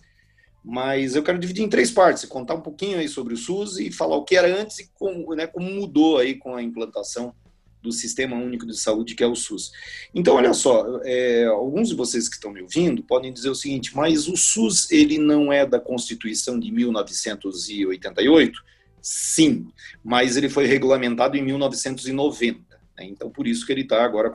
mas 0.63 1.15
eu 1.15 1.23
quero 1.23 1.39
dividir 1.39 1.63
em 1.63 1.69
três 1.69 1.91
partes, 1.91 2.25
contar 2.25 2.55
um 2.55 2.61
pouquinho 2.61 2.97
aí 2.97 3.07
sobre 3.07 3.33
o 3.33 3.37
SUS 3.37 3.79
e 3.79 3.91
falar 3.91 4.17
o 4.17 4.23
que 4.23 4.35
era 4.35 4.53
antes 4.61 4.79
e 4.79 4.89
como, 4.93 5.33
né, 5.35 5.47
como 5.47 5.69
mudou 5.69 6.17
aí 6.17 6.35
com 6.35 6.55
a 6.55 6.61
implantação 6.61 7.33
do 7.81 7.91
Sistema 7.91 8.35
Único 8.35 8.65
de 8.65 8.77
Saúde, 8.77 9.15
que 9.15 9.23
é 9.23 9.27
o 9.27 9.35
SUS. 9.35 9.71
Então, 10.13 10.35
olha 10.35 10.53
só, 10.53 10.99
é, 11.03 11.45
alguns 11.45 11.89
de 11.89 11.95
vocês 11.95 12.27
que 12.27 12.35
estão 12.35 12.51
me 12.51 12.61
ouvindo 12.61 13.01
podem 13.03 13.31
dizer 13.31 13.49
o 13.49 13.55
seguinte, 13.55 13.95
mas 13.95 14.27
o 14.27 14.35
SUS, 14.35 14.91
ele 14.91 15.17
não 15.17 15.51
é 15.51 15.65
da 15.65 15.79
Constituição 15.79 16.59
de 16.59 16.71
1988? 16.71 18.61
Sim, 19.01 19.67
mas 20.03 20.35
ele 20.35 20.49
foi 20.49 20.65
regulamentado 20.65 21.37
em 21.37 21.41
1990. 21.41 22.68
Né? 22.99 23.05
Então, 23.05 23.29
por 23.29 23.47
isso 23.47 23.65
que 23.65 23.71
ele 23.71 23.81
está 23.81 24.03
agora 24.03 24.31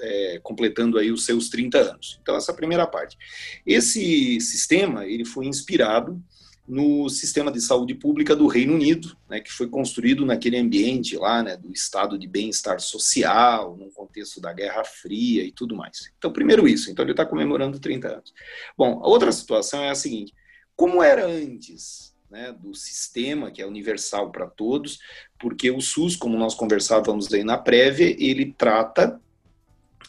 é, 0.00 0.40
completando 0.42 0.98
aí 0.98 1.10
os 1.12 1.24
seus 1.24 1.48
30 1.48 1.78
anos. 1.78 2.18
Então, 2.20 2.36
essa 2.36 2.50
é 2.50 2.52
a 2.52 2.56
primeira 2.56 2.86
parte. 2.86 3.16
Esse 3.64 4.40
sistema 4.40 5.06
ele 5.06 5.24
foi 5.24 5.46
inspirado 5.46 6.20
no 6.66 7.10
sistema 7.10 7.52
de 7.52 7.60
saúde 7.60 7.94
pública 7.94 8.34
do 8.34 8.46
Reino 8.46 8.72
Unido, 8.72 9.14
né, 9.28 9.38
que 9.38 9.52
foi 9.52 9.68
construído 9.68 10.24
naquele 10.24 10.56
ambiente 10.56 11.14
lá, 11.14 11.42
né, 11.42 11.58
do 11.58 11.70
estado 11.70 12.18
de 12.18 12.26
bem-estar 12.26 12.80
social, 12.80 13.76
num 13.76 13.90
contexto 13.90 14.40
da 14.40 14.50
Guerra 14.50 14.82
Fria 14.82 15.44
e 15.44 15.52
tudo 15.52 15.76
mais. 15.76 16.10
Então, 16.16 16.32
primeiro 16.32 16.66
isso, 16.66 16.90
então 16.90 17.04
ele 17.04 17.12
está 17.12 17.26
comemorando 17.26 17.78
30 17.78 18.08
anos. 18.08 18.32
Bom, 18.78 18.98
a 19.02 19.06
outra 19.06 19.30
situação 19.30 19.82
é 19.82 19.90
a 19.90 19.94
seguinte, 19.94 20.32
como 20.74 21.02
era 21.02 21.26
antes 21.26 22.13
né, 22.30 22.52
do 22.52 22.74
sistema, 22.74 23.50
que 23.50 23.62
é 23.62 23.66
universal 23.66 24.30
para 24.30 24.46
todos, 24.46 24.98
porque 25.38 25.70
o 25.70 25.80
SUS, 25.80 26.16
como 26.16 26.38
nós 26.38 26.54
conversávamos 26.54 27.32
aí 27.32 27.44
na 27.44 27.58
prévia, 27.58 28.14
ele 28.18 28.54
trata 28.56 29.20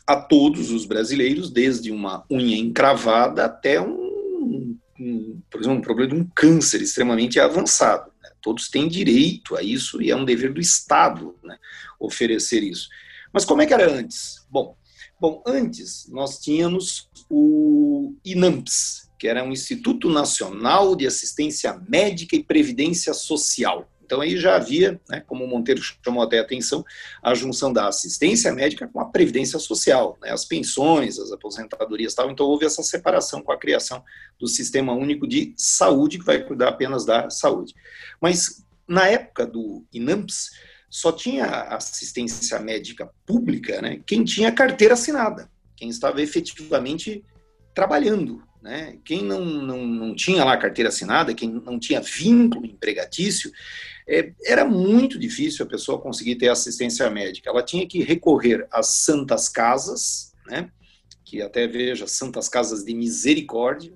a 0.08 0.16
todos 0.16 0.72
os 0.72 0.86
brasileiros, 0.86 1.50
desde 1.50 1.92
uma 1.92 2.24
unha 2.30 2.58
encravada 2.58 3.46
até 3.46 3.82
um 3.82 4.06
um, 5.00 5.42
por 5.50 5.60
exemplo, 5.60 5.80
um 5.80 5.82
problema 5.82 6.14
de 6.14 6.20
um 6.22 6.30
câncer 6.34 6.82
extremamente 6.82 7.40
avançado. 7.40 8.12
Né? 8.22 8.30
Todos 8.42 8.70
têm 8.70 8.88
direito 8.88 9.56
a 9.56 9.62
isso 9.62 10.02
e 10.02 10.10
é 10.10 10.16
um 10.16 10.26
dever 10.26 10.54
do 10.54 10.62
Estado 10.62 11.36
né, 11.44 11.58
oferecer 12.00 12.64
isso. 12.64 12.88
Mas 13.32 13.46
como 13.46 13.62
é 13.62 13.66
que 13.66 13.74
era 13.74 13.92
antes? 13.92 14.46
Bom, 14.50 14.78
bom, 15.20 15.44
antes 15.46 16.08
nós 16.10 16.40
tínhamos 16.40 17.10
o 17.30 18.16
INAMPS, 18.24 19.10
que 19.25 19.29
era 19.29 19.44
um 19.44 19.51
Instituto 19.51 20.08
Nacional 20.08 20.96
de 20.96 21.08
Assistência 21.08 21.82
Médica 21.89 22.36
e 22.36 22.44
Previdência 22.44 23.12
Social. 23.12 23.89
Então 24.03 24.22
aí 24.22 24.38
já 24.38 24.55
havia, 24.55 25.01
né, 25.10 25.20
como 25.25 25.44
o 25.44 25.48
Monteiro 25.48 25.82
chamou 25.82 26.22
até 26.22 26.38
a 26.38 26.44
atenção, 26.44 26.86
a 27.24 27.34
junção 27.34 27.74
da 27.74 27.88
assistência 27.88 28.53
médica 28.53 28.88
com 28.88 29.00
a 29.00 29.05
previdência 29.05 29.58
social, 29.58 30.15
né, 30.22 30.29
as 30.29 30.46
pensões, 30.46 31.17
as 31.17 31.32
aposentadorias 31.32 32.13
tal. 32.13 32.29
Então 32.29 32.46
houve 32.46 32.67
essa 32.67 32.84
separação 32.84 33.41
com 33.41 33.51
a 33.51 33.58
criação 33.58 34.03
do 34.39 34.48
Sistema 34.48 34.94
Único 34.94 35.27
de 35.27 35.55
Saúde, 35.58 36.20
que 36.20 36.25
vai 36.25 36.44
cuidar 36.44 36.70
apenas 36.70 37.03
da 37.03 37.27
saúde. 37.32 37.74
Mas 38.22 38.63
na 38.88 39.08
época 39.08 39.48
do 39.48 39.84
INAMPS, 39.91 40.51
só 40.88 41.12
tinha 41.12 41.48
assistência 41.48 42.60
médica 42.60 43.10
pública 43.25 43.82
né, 43.82 44.03
quem 44.05 44.24
tinha 44.24 44.51
carteira 44.51 44.94
assinada, 44.94 45.50
quem 45.75 45.89
estava 45.89 46.22
efetivamente 46.22 47.25
trabalhando. 47.74 48.41
Né? 48.66 48.98
Quem 49.06 49.24
não, 49.24 49.46
não, 49.46 49.86
não 49.86 50.16
tinha 50.16 50.44
lá 50.44 50.58
carteira 50.58 50.90
assinada, 50.90 51.36
quem 51.36 51.48
não 51.48 51.78
tinha 51.78 52.02
vínculo 52.02 52.66
empregatício, 52.66 53.52
é, 54.08 54.34
era 54.44 54.66
muito 54.66 55.20
difícil 55.20 55.64
a 55.64 55.70
pessoa 55.70 56.02
conseguir 56.02 56.34
ter 56.38 56.50
assistência 56.50 57.08
médica. 57.12 57.52
Ela 57.52 57.62
tinha 57.62 57.88
que 57.88 58.02
recorrer 58.02 58.68
às 58.72 58.88
santas 58.88 59.48
casas, 59.48 60.34
né? 60.48 60.72
que 61.24 61.44
até 61.44 61.68
veja, 61.68 62.08
santas 62.08 62.50
casas 62.50 62.84
de 62.84 62.96
misericórdia. 62.96 63.94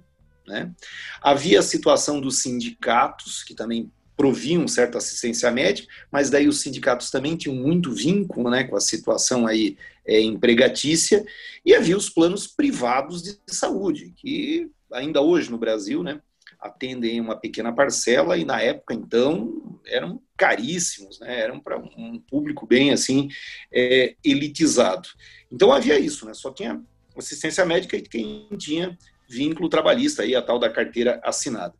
Né? 0.48 0.72
Havia 1.20 1.62
a 1.62 1.64
situação 1.64 2.22
dos 2.22 2.44
sindicatos, 2.44 3.44
que 3.44 3.56
também 3.56 3.92
proviam 4.20 4.68
certa 4.68 4.98
assistência 4.98 5.50
médica, 5.50 5.88
mas 6.12 6.30
daí 6.30 6.46
os 6.46 6.60
sindicatos 6.60 7.10
também 7.10 7.38
tinham 7.38 7.56
muito 7.56 7.94
vínculo 7.94 8.50
né, 8.50 8.66
com 8.66 8.76
a 8.76 8.82
situação 8.82 9.48
aí 9.48 9.78
é, 10.06 10.20
empregatícia, 10.20 11.26
e 11.66 11.74
havia 11.74 11.96
os 11.96 12.10
planos 12.10 12.46
privados 12.46 13.24
de 13.24 13.38
saúde, 13.48 14.14
que 14.18 14.70
ainda 14.92 15.22
hoje 15.22 15.50
no 15.50 15.58
Brasil, 15.58 16.04
né, 16.04 16.20
atendem 16.60 17.22
uma 17.22 17.38
pequena 17.38 17.72
parcela 17.72 18.38
e 18.38 18.44
na 18.44 18.62
época 18.62 18.94
então 18.94 19.80
eram 19.86 20.22
caríssimos, 20.36 21.18
né? 21.22 21.40
Eram 21.40 21.58
para 21.58 21.78
um 21.78 22.20
público 22.20 22.68
bem 22.68 22.92
assim 22.92 23.30
é, 23.72 24.16
elitizado. 24.22 25.08
Então 25.50 25.72
havia 25.72 25.98
isso, 25.98 26.26
né? 26.26 26.34
Só 26.34 26.52
tinha 26.52 26.84
assistência 27.16 27.66
médica 27.66 27.96
e 27.96 28.02
quem 28.02 28.50
tinha 28.58 28.98
vínculo 29.30 29.70
trabalhista 29.70 30.24
aí 30.24 30.36
a 30.36 30.42
tal 30.42 30.60
da 30.60 30.70
carteira 30.70 31.22
assinada. 31.24 31.74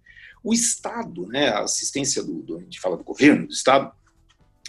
O 0.44 0.54
Estado, 0.54 1.28
né? 1.28 1.50
A 1.50 1.62
assistência 1.62 2.24
do, 2.24 2.42
do 2.42 2.58
a 2.58 2.62
gente 2.62 2.80
fala 2.80 2.98
do 2.98 3.04
governo, 3.04 3.48
do 3.48 3.54
Estado 3.54 3.92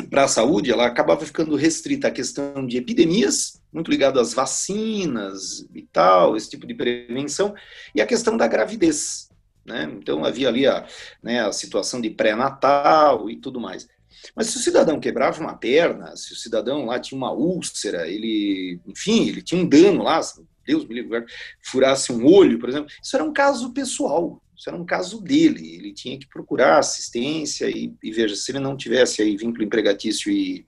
para 0.09 0.25
a 0.25 0.29
saúde, 0.29 0.71
ela 0.71 0.87
acabava 0.87 1.27
ficando 1.27 1.57
restrita 1.57 2.09
à 2.09 2.11
questão 2.11 2.67
de 2.67 2.77
epidemias, 2.77 3.61
muito 3.73 3.91
ligado 3.91 4.19
às 4.19 4.33
vacinas 4.33 5.67
e 5.75 5.83
tal, 5.83 6.37
esse 6.37 6.49
tipo 6.49 6.67
de 6.67 6.75
prevenção, 6.75 7.55
e 7.95 8.00
a 8.00 8.07
questão 8.07 8.37
da 8.37 8.47
gravidez. 8.47 9.29
Né? 9.65 9.91
Então 9.99 10.25
havia 10.25 10.49
ali 10.49 10.67
a, 10.67 10.87
né, 11.23 11.45
a 11.45 11.53
situação 11.53 12.00
de 12.00 12.11
pré-natal 12.11 13.29
e 13.29 13.37
tudo 13.37 13.61
mais. 13.61 13.87
Mas 14.35 14.49
se 14.49 14.57
o 14.57 14.61
cidadão 14.61 15.00
quebrava 15.00 15.41
uma 15.41 15.57
perna, 15.57 16.17
se 16.17 16.33
o 16.33 16.37
cidadão 16.37 16.87
lá 16.87 16.99
tinha 16.99 17.17
uma 17.17 17.33
úlcera, 17.33 18.09
ele, 18.09 18.79
enfim, 18.87 19.29
ele 19.29 19.43
tinha 19.43 19.61
um 19.61 19.69
dano 19.69 20.03
lá, 20.03 20.21
Deus 20.67 20.87
me 20.87 20.95
livre, 20.95 21.25
furasse 21.62 22.12
um 22.12 22.27
olho, 22.27 22.59
por 22.59 22.69
exemplo, 22.69 22.91
isso 23.03 23.17
era 23.17 23.25
um 23.25 23.33
caso 23.33 23.73
pessoal, 23.73 24.43
isso 24.61 24.69
era 24.69 24.76
um 24.76 24.85
caso 24.85 25.23
dele, 25.23 25.75
ele 25.75 25.90
tinha 25.90 26.19
que 26.19 26.29
procurar 26.29 26.79
assistência 26.79 27.71
e, 27.71 27.95
e 28.02 28.12
veja, 28.12 28.37
se 28.37 28.52
ele 28.52 28.59
não 28.59 28.76
tivesse 28.76 29.23
aí 29.23 29.35
vínculo 29.35 29.64
empregatício 29.64 30.31
e, 30.31 30.67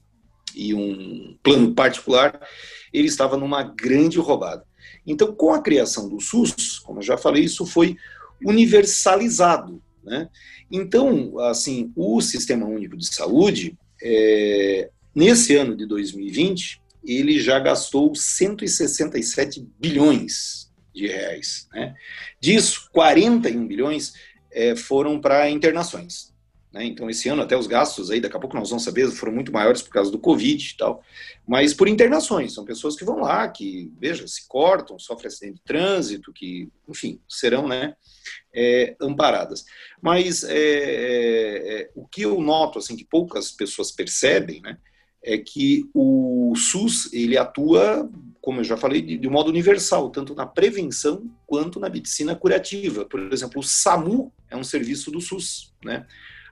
e 0.54 0.72
um 0.72 1.36
plano 1.42 1.74
particular, 1.74 2.40
ele 2.90 3.06
estava 3.06 3.36
numa 3.36 3.62
grande 3.62 4.18
roubada. 4.18 4.64
Então, 5.06 5.34
com 5.34 5.52
a 5.52 5.60
criação 5.60 6.08
do 6.08 6.18
SUS, 6.20 6.78
como 6.78 7.00
eu 7.00 7.02
já 7.02 7.18
falei, 7.18 7.44
isso 7.44 7.66
foi 7.66 7.94
universalizado. 8.42 9.82
Né? 10.02 10.26
Então, 10.70 11.38
assim, 11.40 11.92
o 11.94 12.18
Sistema 12.22 12.64
Único 12.64 12.96
de 12.96 13.14
Saúde, 13.14 13.78
é, 14.02 14.88
nesse 15.14 15.54
ano 15.54 15.76
de 15.76 15.84
2020, 15.84 16.80
ele 17.04 17.38
já 17.38 17.58
gastou 17.58 18.14
167 18.14 19.68
bilhões 19.78 20.71
de 20.94 21.06
reais. 21.06 21.68
Né? 21.72 21.94
Disso, 22.40 22.88
41 22.92 23.66
bilhões 23.66 24.12
é, 24.50 24.76
foram 24.76 25.20
para 25.20 25.48
internações. 25.50 26.32
Né? 26.72 26.84
Então, 26.86 27.10
esse 27.10 27.28
ano, 27.28 27.42
até 27.42 27.56
os 27.56 27.66
gastos 27.66 28.10
aí, 28.10 28.20
daqui 28.20 28.36
a 28.36 28.40
pouco 28.40 28.56
nós 28.56 28.70
vamos 28.70 28.84
saber, 28.84 29.10
foram 29.10 29.32
muito 29.32 29.52
maiores 29.52 29.82
por 29.82 29.90
causa 29.90 30.10
do 30.10 30.18
Covid 30.18 30.70
e 30.72 30.76
tal, 30.76 31.02
mas 31.46 31.74
por 31.74 31.86
internações. 31.86 32.54
São 32.54 32.64
pessoas 32.64 32.96
que 32.96 33.04
vão 33.04 33.20
lá, 33.20 33.46
que, 33.48 33.92
veja, 33.98 34.26
se 34.26 34.48
cortam, 34.48 34.98
sofrem 34.98 35.28
acidente 35.28 35.56
de 35.56 35.62
trânsito, 35.62 36.32
que, 36.32 36.68
enfim, 36.88 37.20
serão 37.28 37.68
né, 37.68 37.94
é, 38.54 38.96
amparadas. 39.00 39.64
Mas 40.00 40.44
é, 40.48 41.90
o 41.94 42.06
que 42.06 42.22
eu 42.22 42.40
noto, 42.40 42.78
assim, 42.78 42.96
que 42.96 43.04
poucas 43.04 43.50
pessoas 43.50 43.92
percebem, 43.92 44.62
né, 44.62 44.78
é 45.22 45.38
que 45.38 45.88
o 45.94 46.52
SUS, 46.56 47.12
ele 47.12 47.36
atua, 47.36 48.10
como 48.42 48.60
eu 48.60 48.64
já 48.64 48.76
falei, 48.76 49.00
de, 49.00 49.16
de 49.16 49.28
modo 49.28 49.48
universal, 49.48 50.10
tanto 50.10 50.34
na 50.34 50.44
prevenção 50.44 51.30
quanto 51.46 51.78
na 51.78 51.88
medicina 51.88 52.34
curativa. 52.34 53.04
Por 53.04 53.32
exemplo, 53.32 53.60
o 53.60 53.62
SAMU 53.62 54.32
é 54.50 54.56
um 54.56 54.64
serviço 54.64 55.12
do 55.12 55.20
SUS, 55.20 55.72
né? 55.82 56.04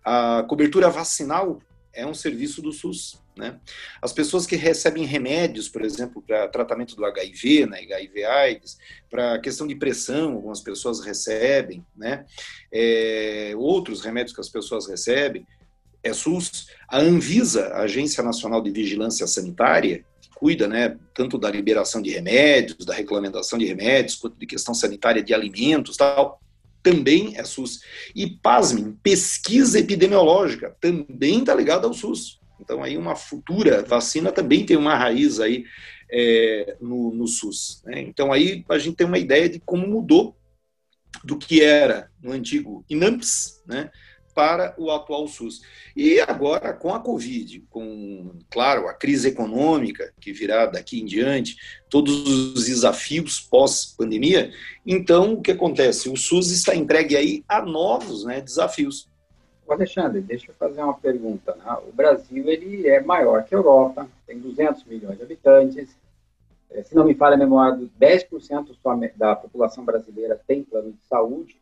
A 0.04 0.44
cobertura 0.49 0.88
vacinal 0.88 1.61
é 1.92 2.06
um 2.06 2.14
serviço 2.14 2.62
do 2.62 2.73
SUS. 2.73 3.20
Né? 3.37 3.59
As 4.02 4.12
pessoas 4.12 4.47
que 4.47 4.54
recebem 4.54 5.04
remédios, 5.04 5.68
por 5.68 5.82
exemplo, 5.82 6.23
para 6.23 6.47
tratamento 6.49 6.94
do 6.94 7.04
HIV, 7.04 7.66
né, 7.66 7.80
HIV 7.80 8.25
AIDS, 8.25 8.78
para 9.11 9.38
questão 9.38 9.66
de 9.66 9.75
pressão, 9.75 10.35
algumas 10.35 10.61
pessoas 10.61 11.00
recebem, 11.00 11.85
né? 11.97 12.25
É, 12.73 13.52
outros 13.56 14.02
remédios 14.02 14.35
que 14.35 14.40
as 14.40 14.49
pessoas 14.49 14.87
recebem, 14.87 15.47
é 16.02 16.12
SUS. 16.12 16.68
A 16.88 16.99
Anvisa, 16.99 17.68
a 17.68 17.82
Agência 17.82 18.23
Nacional 18.23 18.62
de 18.62 18.70
Vigilância 18.70 19.26
Sanitária, 19.26 20.04
cuida 20.40 20.66
né, 20.66 20.97
tanto 21.14 21.37
da 21.37 21.50
liberação 21.50 22.00
de 22.00 22.09
remédios, 22.09 22.87
da 22.87 22.94
regulamentação 22.94 23.59
de 23.59 23.66
remédios, 23.66 24.16
quanto 24.16 24.38
de 24.38 24.47
questão 24.47 24.73
sanitária 24.73 25.23
de 25.23 25.35
alimentos 25.35 25.99
tal, 25.99 26.40
também 26.82 27.37
é 27.37 27.44
SUS. 27.44 27.82
E, 28.16 28.26
pasmem, 28.26 28.97
pesquisa 29.02 29.78
epidemiológica 29.78 30.75
também 30.80 31.40
está 31.40 31.54
ligada 31.54 31.87
ao 31.87 31.92
SUS. 31.92 32.40
Então, 32.59 32.82
aí 32.82 32.97
uma 32.97 33.14
futura 33.14 33.82
vacina 33.82 34.32
também 34.32 34.64
tem 34.64 34.78
uma 34.78 34.97
raiz 34.97 35.40
aí 35.40 35.64
é, 36.11 36.75
no, 36.80 37.12
no, 37.12 37.26
SUS. 37.26 37.82
Né? 37.85 38.00
Então, 38.00 38.32
aí 38.32 38.64
a 38.66 38.78
gente 38.78 38.97
tem 38.97 39.06
uma 39.06 39.18
ideia 39.18 39.47
de 39.47 39.61
como 39.61 39.87
mudou 39.87 40.35
do 41.23 41.37
que 41.37 41.61
era 41.61 42.11
no 42.23 42.32
antigo 42.32 42.82
INAMPS, 42.88 43.62
né? 43.66 43.90
Para 44.40 44.75
o 44.78 44.90
atual 44.90 45.28
SUS. 45.28 45.61
E 45.94 46.18
agora, 46.18 46.73
com 46.73 46.94
a 46.94 46.99
Covid, 46.99 47.61
com, 47.68 48.32
claro, 48.50 48.88
a 48.88 48.94
crise 48.94 49.28
econômica 49.28 50.14
que 50.18 50.32
virá 50.32 50.64
daqui 50.64 50.99
em 50.99 51.04
diante, 51.04 51.59
todos 51.90 52.26
os 52.26 52.64
desafios 52.64 53.38
pós-pandemia, 53.38 54.50
então 54.87 55.35
o 55.35 55.42
que 55.42 55.50
acontece? 55.50 56.09
O 56.09 56.16
SUS 56.16 56.50
está 56.52 56.75
entregue 56.75 57.18
aí 57.18 57.44
a 57.47 57.61
novos 57.61 58.25
né, 58.25 58.40
desafios. 58.40 59.11
Alexandre, 59.68 60.23
deixa 60.23 60.50
eu 60.50 60.54
fazer 60.54 60.82
uma 60.82 60.94
pergunta. 60.94 61.54
Né? 61.56 61.76
O 61.87 61.92
Brasil 61.92 62.49
ele 62.49 62.88
é 62.88 63.02
maior 63.02 63.44
que 63.44 63.54
a 63.54 63.59
Europa, 63.59 64.09
tem 64.26 64.38
200 64.38 64.85
milhões 64.85 65.18
de 65.18 65.23
habitantes. 65.23 65.94
É, 66.70 66.82
se 66.82 66.94
não 66.94 67.04
me 67.04 67.14
falha 67.14 67.35
a 67.35 67.38
memória, 67.38 67.78
10% 68.00 68.75
da 69.16 69.37
população 69.37 69.85
brasileira 69.85 70.40
tem 70.47 70.62
plano 70.62 70.92
de 70.92 71.04
saúde. 71.06 71.61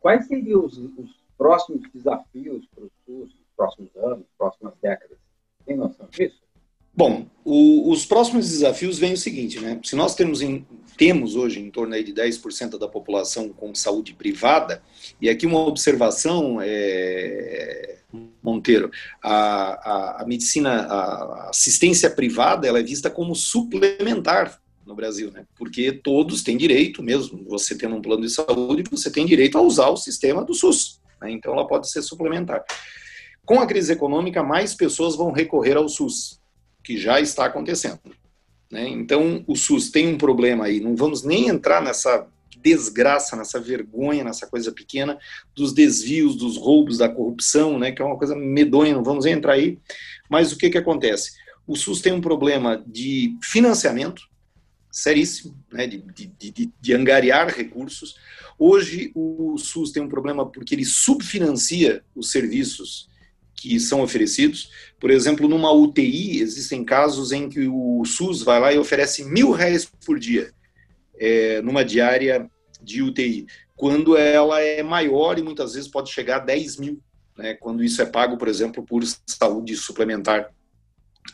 Quais 0.00 0.26
seriam 0.26 0.64
os, 0.64 0.78
os 0.78 1.27
próximos 1.38 1.82
desafios 1.94 2.66
para 2.74 2.84
o 2.84 2.90
SUS, 3.06 3.28
nos 3.28 3.48
próximos 3.56 3.96
anos, 3.96 4.26
próximas 4.36 4.74
décadas? 4.82 5.16
Tem 5.64 5.76
noção 5.76 6.06
disso? 6.10 6.48
Bom, 6.94 7.26
o, 7.44 7.92
os 7.92 8.04
próximos 8.04 8.50
desafios 8.50 8.98
vêm 8.98 9.12
o 9.12 9.16
seguinte, 9.16 9.60
né? 9.60 9.80
Se 9.84 9.94
nós 9.94 10.16
temos 10.16 10.42
em, 10.42 10.66
temos 10.96 11.36
hoje 11.36 11.60
em 11.60 11.70
torno 11.70 11.94
aí 11.94 12.02
de 12.02 12.12
10% 12.12 12.76
da 12.76 12.88
população 12.88 13.50
com 13.50 13.72
saúde 13.72 14.14
privada, 14.14 14.82
e 15.20 15.28
aqui 15.28 15.46
uma 15.46 15.60
observação, 15.60 16.58
é, 16.60 17.98
Monteiro, 18.42 18.90
a, 19.22 20.18
a, 20.18 20.22
a 20.22 20.26
medicina, 20.26 20.86
a 20.86 21.50
assistência 21.50 22.10
privada, 22.10 22.66
ela 22.66 22.80
é 22.80 22.82
vista 22.82 23.08
como 23.08 23.32
suplementar 23.32 24.60
no 24.84 24.94
Brasil, 24.94 25.30
né? 25.30 25.46
Porque 25.56 25.92
todos 25.92 26.42
têm 26.42 26.56
direito, 26.56 27.00
mesmo 27.00 27.44
você 27.44 27.76
tendo 27.76 27.94
um 27.94 28.02
plano 28.02 28.22
de 28.22 28.30
saúde, 28.30 28.82
você 28.90 29.08
tem 29.08 29.24
direito 29.24 29.56
a 29.56 29.62
usar 29.62 29.90
o 29.90 29.96
sistema 29.96 30.42
do 30.42 30.52
SUS. 30.52 31.00
Né? 31.20 31.30
Então, 31.32 31.52
ela 31.52 31.66
pode 31.66 31.90
ser 31.90 32.02
suplementar. 32.02 32.64
Com 33.44 33.60
a 33.60 33.66
crise 33.66 33.92
econômica, 33.92 34.42
mais 34.42 34.74
pessoas 34.74 35.16
vão 35.16 35.32
recorrer 35.32 35.76
ao 35.76 35.88
SUS, 35.88 36.40
que 36.84 36.98
já 36.98 37.20
está 37.20 37.46
acontecendo. 37.46 38.00
Né? 38.70 38.88
Então, 38.88 39.42
o 39.46 39.56
SUS 39.56 39.90
tem 39.90 40.08
um 40.08 40.18
problema 40.18 40.66
aí. 40.66 40.80
Não 40.80 40.94
vamos 40.94 41.22
nem 41.22 41.48
entrar 41.48 41.82
nessa 41.82 42.26
desgraça, 42.60 43.36
nessa 43.36 43.60
vergonha, 43.60 44.24
nessa 44.24 44.46
coisa 44.46 44.72
pequena 44.72 45.18
dos 45.54 45.72
desvios, 45.72 46.36
dos 46.36 46.56
roubos, 46.56 46.98
da 46.98 47.08
corrupção, 47.08 47.78
né? 47.78 47.92
Que 47.92 48.02
é 48.02 48.04
uma 48.04 48.18
coisa 48.18 48.34
medonha. 48.34 48.94
Não 48.94 49.04
vamos 49.04 49.26
entrar 49.26 49.52
aí. 49.52 49.78
Mas 50.28 50.52
o 50.52 50.58
que 50.58 50.68
que 50.68 50.78
acontece? 50.78 51.32
O 51.66 51.76
SUS 51.76 52.00
tem 52.00 52.12
um 52.12 52.20
problema 52.20 52.82
de 52.86 53.36
financiamento 53.42 54.22
seríssimo, 54.90 55.56
né? 55.72 55.86
de, 55.86 55.98
de, 55.98 56.26
de, 56.50 56.72
de 56.80 56.94
angariar 56.94 57.48
recursos. 57.48 58.16
Hoje, 58.58 59.12
o 59.14 59.56
SUS 59.56 59.92
tem 59.92 60.02
um 60.02 60.08
problema 60.08 60.44
porque 60.44 60.74
ele 60.74 60.84
subfinancia 60.84 62.02
os 62.14 62.30
serviços 62.30 63.08
que 63.54 63.78
são 63.80 64.02
oferecidos. 64.02 64.70
Por 65.00 65.10
exemplo, 65.10 65.48
numa 65.48 65.72
UTI, 65.72 66.40
existem 66.40 66.84
casos 66.84 67.32
em 67.32 67.48
que 67.48 67.68
o 67.68 68.04
SUS 68.04 68.42
vai 68.42 68.60
lá 68.60 68.72
e 68.72 68.78
oferece 68.78 69.24
mil 69.24 69.50
reais 69.50 69.84
por 69.84 70.18
dia 70.18 70.52
é, 71.18 71.60
numa 71.62 71.84
diária 71.84 72.48
de 72.80 73.02
UTI, 73.02 73.46
quando 73.74 74.16
ela 74.16 74.60
é 74.60 74.82
maior 74.82 75.38
e 75.38 75.42
muitas 75.42 75.74
vezes 75.74 75.90
pode 75.90 76.10
chegar 76.10 76.36
a 76.36 76.44
10 76.44 76.76
mil, 76.78 77.02
né, 77.36 77.54
quando 77.54 77.82
isso 77.82 78.00
é 78.00 78.06
pago, 78.06 78.36
por 78.38 78.48
exemplo, 78.48 78.84
por 78.84 79.02
saúde 79.26 79.76
suplementar, 79.76 80.50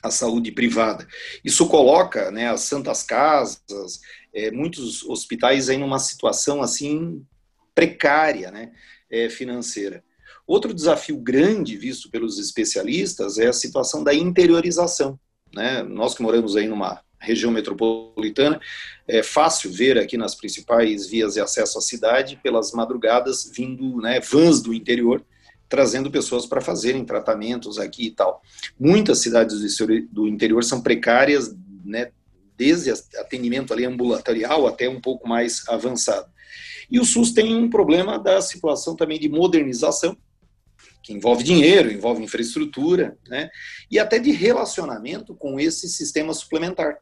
a 0.03 0.11
saúde 0.11 0.53
privada. 0.53 1.07
Isso 1.45 1.67
coloca 1.67 2.31
né, 2.31 2.49
as 2.49 2.63
santas 2.63 3.03
casas, 3.03 4.01
é, 4.33 4.51
muitos 4.51 5.03
hospitais 5.05 5.69
aí 5.69 5.77
numa 5.77 5.99
situação 5.99 6.63
assim 6.63 7.25
precária 7.75 8.51
né, 8.51 8.73
é, 9.11 9.29
financeira. 9.29 10.03
Outro 10.47 10.75
desafio 10.75 11.17
grande 11.17 11.77
visto 11.77 12.11
pelos 12.11 12.39
especialistas 12.39 13.39
é 13.39 13.49
a 13.49 13.53
situação 13.53 14.05
da 14.05 14.13
interiorização. 14.13 15.19
Né? 15.55 15.83
Nós 15.83 16.15
que 16.15 16.23
moramos 16.23 16.57
aí 16.57 16.69
numa 16.69 17.03
região 17.19 17.51
metropolitana, 17.51 18.61
é 19.09 19.23
fácil 19.23 19.73
ver 19.73 19.99
aqui 19.99 20.17
nas 20.17 20.35
principais 20.35 21.07
vias 21.07 21.35
de 21.35 21.41
acesso 21.41 21.79
à 21.79 21.81
cidade, 21.81 22.39
pelas 22.43 22.73
madrugadas, 22.73 23.51
vindo 23.55 23.97
né, 23.97 24.21
vans 24.21 24.61
do 24.61 24.75
interior, 24.75 25.25
trazendo 25.75 26.09
pessoas 26.09 26.47
para 26.47 26.61
fazerem 26.61 27.05
tratamentos 27.05 27.81
aqui 27.81 28.07
e 28.07 28.11
tal. 28.13 28.41
Muitas 28.79 29.19
cidades 29.19 29.59
do 30.09 30.29
interior 30.29 30.63
são 30.63 30.81
precárias, 30.81 31.53
né, 31.85 32.13
desde 32.57 32.93
atendimento 33.19 33.73
ali 33.73 33.85
ambulatorial 33.85 34.69
até 34.69 34.89
um 34.89 35.01
pouco 35.01 35.29
mais 35.29 35.69
avançado. 35.69 36.29
E 36.89 37.01
o 37.01 37.05
SUS 37.05 37.33
tem 37.33 37.57
um 37.57 37.69
problema 37.69 38.21
da 38.21 38.41
situação 38.41 38.95
também 38.95 39.19
de 39.19 39.29
modernização, 39.29 40.17
que 41.03 41.13
envolve 41.13 41.43
dinheiro, 41.43 41.91
envolve 41.91 42.23
infraestrutura, 42.23 43.19
né? 43.27 43.51
e 43.91 43.99
até 43.99 44.21
de 44.21 44.31
relacionamento 44.31 45.35
com 45.35 45.59
esse 45.59 45.89
sistema 45.89 46.33
suplementar. 46.33 46.99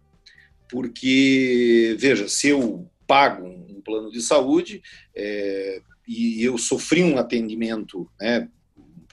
Porque, 0.70 1.94
veja, 1.98 2.26
se 2.26 2.48
eu 2.48 2.88
pago 3.06 3.46
um 3.46 3.82
plano 3.84 4.10
de 4.10 4.22
saúde 4.22 4.80
é, 5.14 5.82
e 6.08 6.42
eu 6.42 6.56
sofri 6.56 7.02
um 7.02 7.18
atendimento 7.18 8.08
né, 8.18 8.48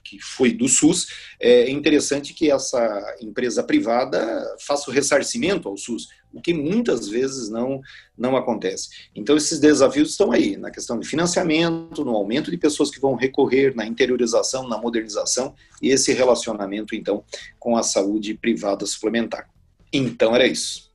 que 0.10 0.20
foi 0.20 0.52
do 0.52 0.68
SUS, 0.68 1.08
é 1.40 1.70
interessante 1.70 2.34
que 2.34 2.50
essa 2.50 3.18
empresa 3.22 3.64
privada 3.64 4.56
faça 4.60 4.90
o 4.90 4.94
ressarcimento 4.94 5.70
ao 5.70 5.78
SUS, 5.78 6.10
o 6.34 6.42
que 6.42 6.54
muitas 6.54 7.08
vezes 7.08 7.50
não, 7.50 7.80
não 8.18 8.36
acontece. 8.36 8.90
Então, 9.16 9.38
esses 9.38 9.60
desafios 9.60 10.12
estão 10.12 10.32
aí, 10.32 10.58
na 10.58 10.72
questão 10.72 11.00
de 11.00 11.08
financiamento, 11.08 12.04
no 12.04 12.16
aumento 12.16 12.50
de 12.50 12.58
pessoas 12.58 12.90
que 12.90 13.00
vão 13.00 13.16
recorrer, 13.16 13.76
na 13.76 13.86
interiorização, 13.86 14.68
na 14.68 14.78
modernização, 14.78 15.54
e 15.82 15.90
esse 15.90 16.12
relacionamento, 16.14 16.96
então, 16.96 17.24
com 17.60 17.78
a 17.78 17.84
saúde 17.84 18.34
privada 18.34 18.86
suplementar. 18.86 19.48
Então, 19.94 20.36
era 20.36 20.48
isso. 20.48 20.90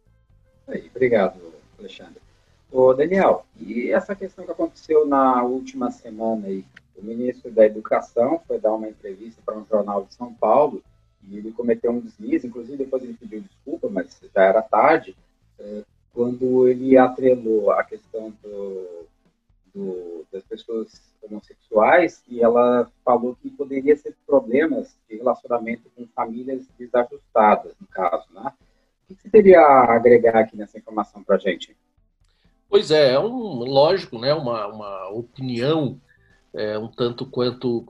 Obrigado, 0.94 1.40
Alexandre. 1.78 2.24
Ô, 2.70 2.92
Daniel, 2.92 3.46
e 3.60 3.90
essa 3.90 4.16
questão 4.16 4.44
que 4.44 4.50
aconteceu 4.50 5.06
na 5.06 5.44
última 5.44 5.92
semana 5.92 6.48
aí, 6.48 6.64
o 6.96 7.04
ministro 7.04 7.50
da 7.50 7.66
Educação 7.66 8.40
foi 8.46 8.58
dar 8.58 8.74
uma 8.74 8.88
entrevista 8.88 9.40
para 9.44 9.56
um 9.56 9.66
jornal 9.66 10.04
de 10.04 10.14
São 10.14 10.32
Paulo 10.32 10.82
e 11.22 11.38
ele 11.38 11.52
cometeu 11.52 11.90
um 11.90 12.00
deslize, 12.00 12.46
inclusive 12.46 12.76
depois 12.76 13.02
ele 13.02 13.14
pediu 13.14 13.40
desculpa, 13.40 13.88
mas 13.88 14.20
já 14.34 14.42
era 14.42 14.62
tarde, 14.62 15.16
é, 15.58 15.82
quando 16.12 16.68
ele 16.68 16.96
atrelou 16.96 17.70
a 17.70 17.82
questão 17.82 18.32
do, 18.42 19.06
do, 19.74 20.26
das 20.32 20.44
pessoas 20.44 21.00
homossexuais 21.22 22.22
e 22.28 22.42
ela 22.42 22.90
falou 23.04 23.36
que 23.40 23.50
poderia 23.50 23.96
ser 23.96 24.14
problemas 24.26 24.94
de 25.08 25.16
relacionamento 25.16 25.90
com 25.96 26.06
famílias 26.08 26.66
desajustadas, 26.78 27.72
no 27.80 27.86
caso, 27.86 28.26
né? 28.32 28.52
O 29.10 29.14
que 29.14 29.20
você 29.20 29.28
teria 29.28 29.60
a 29.60 29.94
agregar 29.94 30.38
aqui 30.38 30.56
nessa 30.56 30.78
informação 30.78 31.22
para 31.22 31.36
a 31.36 31.38
gente? 31.38 31.76
Pois 32.68 32.90
é, 32.90 33.12
é 33.12 33.18
um, 33.18 33.58
lógico, 33.58 34.18
né, 34.18 34.32
uma, 34.32 34.66
uma 34.66 35.08
opinião 35.10 36.00
é, 36.54 36.78
um 36.78 36.88
tanto 36.88 37.26
quanto 37.26 37.86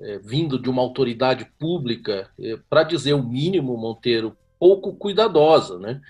é, 0.00 0.18
vindo 0.18 0.58
de 0.58 0.68
uma 0.68 0.82
autoridade 0.82 1.50
pública, 1.58 2.30
é, 2.40 2.58
para 2.68 2.82
dizer 2.82 3.14
o 3.14 3.22
mínimo, 3.22 3.76
Monteiro, 3.76 4.36
pouco 4.58 4.94
cuidadosa. 4.94 5.78
Né? 5.78 6.00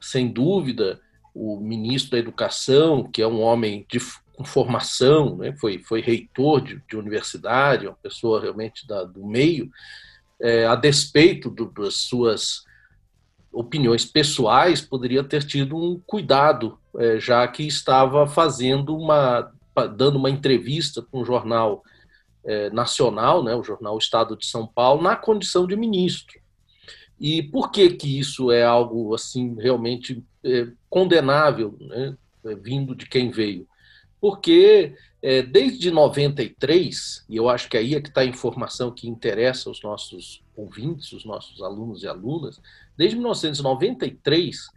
Sem 0.00 0.28
dúvida, 0.28 1.00
o 1.34 1.58
ministro 1.60 2.12
da 2.12 2.18
Educação, 2.18 3.04
que 3.04 3.22
é 3.22 3.26
um 3.26 3.40
homem 3.40 3.86
de 3.90 3.98
com 4.36 4.44
formação, 4.44 5.36
né? 5.38 5.56
foi, 5.58 5.78
foi 5.78 6.02
reitor 6.02 6.60
de, 6.60 6.82
de 6.86 6.96
universidade, 6.96 7.86
uma 7.86 7.96
pessoa 7.96 8.40
realmente 8.40 8.86
da, 8.86 9.02
do 9.02 9.26
meio, 9.26 9.70
é, 10.38 10.66
a 10.66 10.74
despeito 10.74 11.48
do, 11.48 11.70
das 11.70 11.94
suas 11.94 12.64
opiniões 13.50 14.04
pessoais, 14.04 14.82
poderia 14.82 15.24
ter 15.24 15.42
tido 15.42 15.74
um 15.74 15.98
cuidado, 16.06 16.78
é, 16.98 17.18
já 17.18 17.48
que 17.48 17.66
estava 17.66 18.26
fazendo 18.26 18.94
uma 18.94 19.50
dando 19.84 20.16
uma 20.16 20.30
entrevista 20.30 21.02
para 21.02 21.20
um 21.20 21.24
jornal 21.24 21.82
é, 22.44 22.70
nacional, 22.70 23.42
né, 23.42 23.54
o 23.54 23.64
jornal 23.64 23.98
Estado 23.98 24.36
de 24.36 24.46
São 24.46 24.66
Paulo, 24.66 25.02
na 25.02 25.16
condição 25.16 25.66
de 25.66 25.76
ministro. 25.76 26.40
E 27.18 27.42
por 27.42 27.70
que 27.70 27.90
que 27.90 28.18
isso 28.18 28.52
é 28.52 28.62
algo 28.62 29.14
assim 29.14 29.56
realmente 29.58 30.22
é, 30.44 30.68
condenável, 30.88 31.76
né, 31.80 32.16
vindo 32.62 32.94
de 32.94 33.06
quem 33.06 33.30
veio? 33.30 33.66
Porque 34.20 34.94
é, 35.22 35.42
desde 35.42 35.90
93, 35.90 37.24
e 37.28 37.36
eu 37.36 37.48
acho 37.48 37.68
que 37.68 37.76
aí 37.76 37.94
é 37.94 38.00
que 38.00 38.08
está 38.08 38.20
a 38.20 38.26
informação 38.26 38.92
que 38.92 39.08
interessa 39.08 39.68
aos 39.68 39.82
nossos 39.82 40.42
ouvintes, 40.54 41.12
os 41.12 41.24
nossos 41.24 41.60
alunos 41.62 42.02
e 42.02 42.06
alunas, 42.06 42.60
desde 42.96 43.16
1993, 43.16 44.68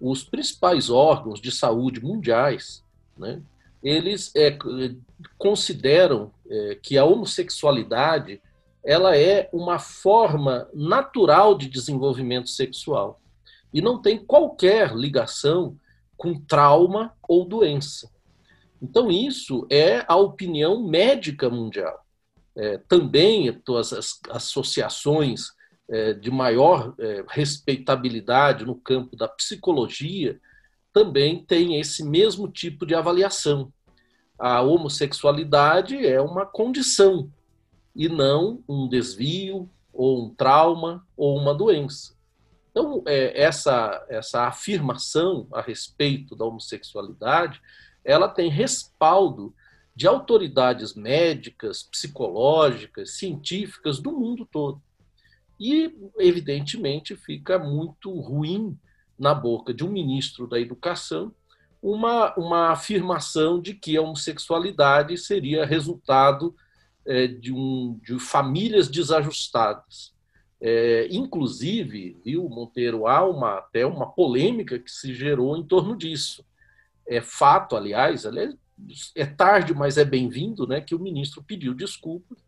os 0.00 0.24
principais 0.24 0.88
órgãos 0.88 1.40
de 1.40 1.50
saúde 1.50 2.02
mundiais, 2.02 2.84
né, 3.16 3.42
eles 3.82 4.32
é, 4.34 4.56
consideram 5.36 6.32
é, 6.48 6.78
que 6.82 6.98
a 6.98 7.04
homossexualidade 7.04 8.40
ela 8.84 9.16
é 9.16 9.48
uma 9.52 9.78
forma 9.78 10.68
natural 10.72 11.56
de 11.56 11.68
desenvolvimento 11.68 12.48
sexual 12.48 13.20
e 13.72 13.82
não 13.82 14.00
tem 14.00 14.18
qualquer 14.18 14.94
ligação 14.94 15.76
com 16.16 16.40
trauma 16.40 17.12
ou 17.28 17.44
doença. 17.44 18.10
Então, 18.80 19.10
isso 19.10 19.66
é 19.70 20.04
a 20.06 20.16
opinião 20.16 20.82
médica 20.82 21.50
mundial. 21.50 22.04
É, 22.56 22.78
também 22.88 23.52
todas 23.52 23.92
as 23.92 24.20
associações 24.30 25.52
é, 25.88 26.12
de 26.12 26.30
maior 26.30 26.94
é, 26.98 27.24
respeitabilidade 27.28 28.64
no 28.64 28.74
campo 28.74 29.16
da 29.16 29.28
psicologia 29.28 30.40
também 30.98 31.44
tem 31.44 31.78
esse 31.78 32.02
mesmo 32.02 32.48
tipo 32.48 32.84
de 32.84 32.92
avaliação. 32.92 33.72
A 34.36 34.60
homossexualidade 34.62 36.04
é 36.04 36.20
uma 36.20 36.44
condição 36.44 37.30
e 37.94 38.08
não 38.08 38.64
um 38.68 38.88
desvio 38.88 39.70
ou 39.92 40.26
um 40.26 40.34
trauma 40.34 41.06
ou 41.16 41.38
uma 41.38 41.54
doença. 41.54 42.16
Então, 42.72 43.04
é, 43.06 43.40
essa, 43.40 44.04
essa 44.08 44.48
afirmação 44.48 45.46
a 45.52 45.60
respeito 45.60 46.34
da 46.34 46.44
homossexualidade, 46.44 47.60
ela 48.04 48.28
tem 48.28 48.50
respaldo 48.50 49.54
de 49.94 50.08
autoridades 50.08 50.94
médicas, 50.94 51.84
psicológicas, 51.84 53.12
científicas 53.12 54.00
do 54.00 54.10
mundo 54.10 54.44
todo. 54.50 54.82
E, 55.60 55.96
evidentemente, 56.18 57.14
fica 57.14 57.56
muito 57.56 58.12
ruim 58.18 58.76
na 59.18 59.34
boca 59.34 59.74
de 59.74 59.84
um 59.84 59.90
ministro 59.90 60.46
da 60.46 60.60
Educação 60.60 61.34
uma, 61.82 62.34
uma 62.36 62.70
afirmação 62.70 63.60
de 63.60 63.74
que 63.74 63.96
a 63.96 64.02
homossexualidade 64.02 65.16
seria 65.16 65.64
resultado 65.64 66.54
é, 67.06 67.26
de, 67.26 67.52
um, 67.52 67.98
de 68.02 68.18
famílias 68.18 68.88
desajustadas. 68.88 70.12
É, 70.60 71.06
inclusive, 71.10 72.20
viu, 72.24 72.48
Monteiro, 72.48 73.06
há 73.06 73.24
uma, 73.24 73.58
até 73.58 73.86
uma 73.86 74.10
polêmica 74.10 74.78
que 74.78 74.90
se 74.90 75.14
gerou 75.14 75.56
em 75.56 75.62
torno 75.62 75.96
disso. 75.96 76.44
É 77.06 77.20
fato, 77.20 77.76
aliás, 77.76 78.24
é, 78.24 78.52
é 79.14 79.24
tarde, 79.26 79.72
mas 79.72 79.96
é 79.96 80.04
bem-vindo, 80.04 80.66
né, 80.66 80.80
que 80.80 80.94
o 80.94 80.98
ministro 80.98 81.42
pediu 81.42 81.72
desculpas. 81.72 82.38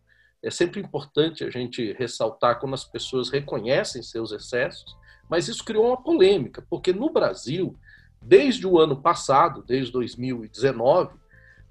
É 0.43 0.51
sempre 0.51 0.81
importante 0.81 1.45
a 1.45 1.51
gente 1.51 1.93
ressaltar 1.93 2.59
quando 2.59 2.75
as 2.75 2.85
pessoas 2.85 3.31
reconhecem 3.31 4.03
seus 4.03 4.33
excessos, 4.33 4.97
mas 5.31 5.47
isso 5.47 5.65
criou 5.65 5.87
uma 5.87 6.03
polêmica, 6.03 6.67
porque 6.69 6.93
no 6.93 7.09
Brasil, 7.09 7.77
desde 8.21 8.67
o 8.67 8.79
ano 8.81 9.01
passado, 9.01 9.63
desde 9.63 9.93
2019, 9.93 11.15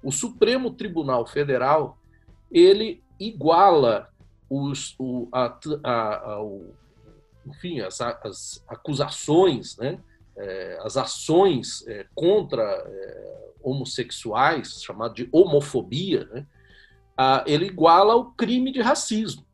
o 0.02 0.10
Supremo 0.10 0.70
Tribunal 0.70 1.26
Federal 1.26 1.98
ele 2.50 3.04
iguala 3.18 4.08
os, 4.48 4.94
o, 4.98 5.28
a, 5.30 5.58
a, 5.84 6.30
a, 6.32 6.42
o, 6.42 6.74
enfim, 7.46 7.80
as, 7.80 8.00
as, 8.00 8.64
acusações, 8.66 9.76
né, 9.76 10.00
é, 10.36 10.78
as 10.82 10.96
ações 10.96 11.86
é, 11.86 12.06
contra 12.14 12.62
é, 12.62 13.50
homossexuais, 13.62 14.82
chamado 14.82 15.14
de 15.14 15.28
homofobia, 15.30 16.24
né, 16.32 16.46
a, 17.14 17.44
ele 17.46 17.66
iguala 17.66 18.16
o 18.16 18.32
crime 18.32 18.72
de 18.72 18.80
racismo. 18.80 19.44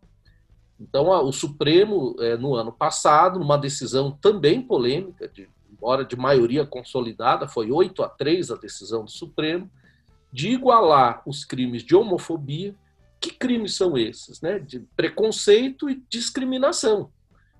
Então, 0.80 1.08
o 1.08 1.32
Supremo, 1.32 2.14
é, 2.20 2.36
no 2.36 2.54
ano 2.54 2.70
passado, 2.70 3.38
numa 3.38 3.56
decisão 3.56 4.10
também 4.10 4.60
polêmica, 4.60 5.26
de, 5.26 5.48
embora 5.72 6.04
de 6.04 6.16
maioria 6.16 6.66
consolidada, 6.66 7.48
foi 7.48 7.70
8 7.70 8.02
a 8.02 8.08
3 8.08 8.50
a 8.50 8.56
decisão 8.56 9.04
do 9.04 9.10
Supremo, 9.10 9.70
de 10.32 10.50
igualar 10.50 11.22
os 11.26 11.44
crimes 11.44 11.82
de 11.82 11.96
homofobia 11.96 12.74
que 13.20 13.30
crimes 13.30 13.74
são 13.74 13.96
esses? 13.96 14.40
Né? 14.40 14.58
De 14.58 14.80
preconceito 14.96 15.88
e 15.90 16.02
discriminação. 16.08 17.10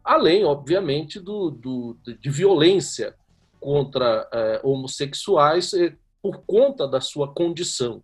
Além, 0.04 0.44
obviamente, 0.44 1.18
do, 1.18 1.50
do 1.50 1.96
de 2.04 2.30
violência 2.30 3.14
contra 3.58 4.28
é, 4.32 4.60
homossexuais 4.62 5.74
é, 5.74 5.96
por 6.22 6.42
conta 6.46 6.86
da 6.86 7.00
sua 7.00 7.32
condição. 7.32 8.02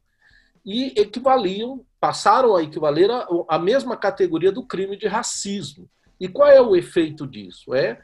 E 0.64 0.92
equivaliam, 1.01 1.85
passaram 2.01 2.55
a 2.55 2.62
equivaler 2.62 3.11
à 3.48 3.59
mesma 3.59 3.96
categoria 3.96 4.53
do 4.53 4.64
crime 4.64 4.96
de 4.96 5.07
racismo. 5.07 5.88
E 6.20 6.29
qual 6.29 6.48
é 6.48 6.61
o 6.61 6.77
efeito 6.77 7.27
disso? 7.27 7.75
É 7.75 8.01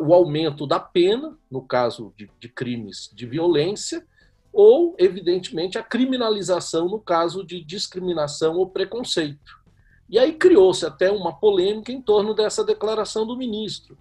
o 0.00 0.14
aumento 0.14 0.66
da 0.66 0.78
pena, 0.78 1.36
no 1.50 1.62
caso 1.62 2.12
de, 2.16 2.30
de 2.38 2.48
crimes 2.48 3.10
de 3.12 3.26
violência, 3.26 4.06
ou, 4.52 4.94
evidentemente, 4.98 5.76
a 5.76 5.82
criminalização 5.82 6.88
no 6.88 7.00
caso 7.00 7.44
de 7.44 7.62
discriminação 7.62 8.56
ou 8.56 8.70
preconceito. 8.70 9.64
E 10.08 10.18
aí 10.18 10.32
criou-se 10.34 10.86
até 10.86 11.10
uma 11.10 11.34
polêmica 11.34 11.90
em 11.90 12.00
torno 12.00 12.34
dessa 12.34 12.62
declaração 12.62 13.26
do 13.26 13.36
ministro. 13.36 13.98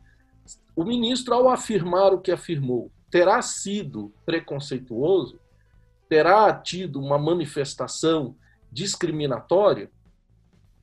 O 0.76 0.84
ministro, 0.84 1.34
ao 1.34 1.50
afirmar 1.50 2.14
o 2.14 2.20
que 2.20 2.32
afirmou, 2.32 2.92
terá 3.10 3.42
sido 3.42 4.14
preconceituoso? 4.26 5.40
Terá 6.14 6.54
tido 6.54 7.02
uma 7.02 7.18
manifestação 7.18 8.36
discriminatória? 8.72 9.90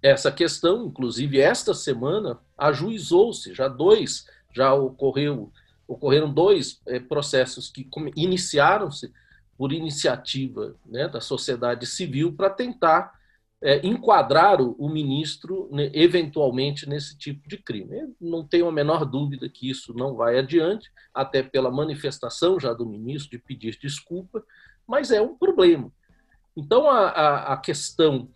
Essa 0.03 0.33
questão, 0.33 0.87
inclusive, 0.87 1.39
esta 1.39 1.73
semana, 1.73 2.41
ajuizou-se, 2.59 3.55
já 3.55 3.69
dois, 3.69 4.27
já 4.53 4.75
ocorreu, 4.75 5.53
ocorreram 5.87 6.35
dois 6.35 6.81
é, 6.85 6.99
processos 6.99 7.71
que 7.71 7.89
iniciaram-se 8.17 9.13
por 9.57 9.73
iniciativa 9.73 10.75
né, 10.85 11.07
da 11.07 11.21
sociedade 11.21 11.87
civil 11.87 12.33
para 12.33 12.51
tentar 12.51 13.17
é, 13.63 13.87
enquadrar 13.87 14.61
o, 14.61 14.73
o 14.79 14.89
ministro 14.89 15.69
né, 15.71 15.91
eventualmente 15.93 16.89
nesse 16.89 17.17
tipo 17.17 17.47
de 17.49 17.59
crime. 17.59 17.99
Eu 17.99 18.15
não 18.21 18.47
tenho 18.47 18.67
a 18.67 18.73
menor 18.73 19.05
dúvida 19.05 19.49
que 19.49 19.69
isso 19.69 19.93
não 19.95 20.15
vai 20.15 20.39
adiante, 20.39 20.91
até 21.13 21.43
pela 21.43 21.71
manifestação 21.71 22.59
já 22.59 22.73
do 22.73 22.87
ministro 22.87 23.31
de 23.31 23.39
pedir 23.39 23.79
desculpa, 23.79 24.43
mas 24.87 25.11
é 25.11 25.21
um 25.21 25.37
problema. 25.37 25.93
Então, 26.57 26.89
a, 26.89 27.09
a, 27.09 27.53
a 27.53 27.57
questão 27.57 28.29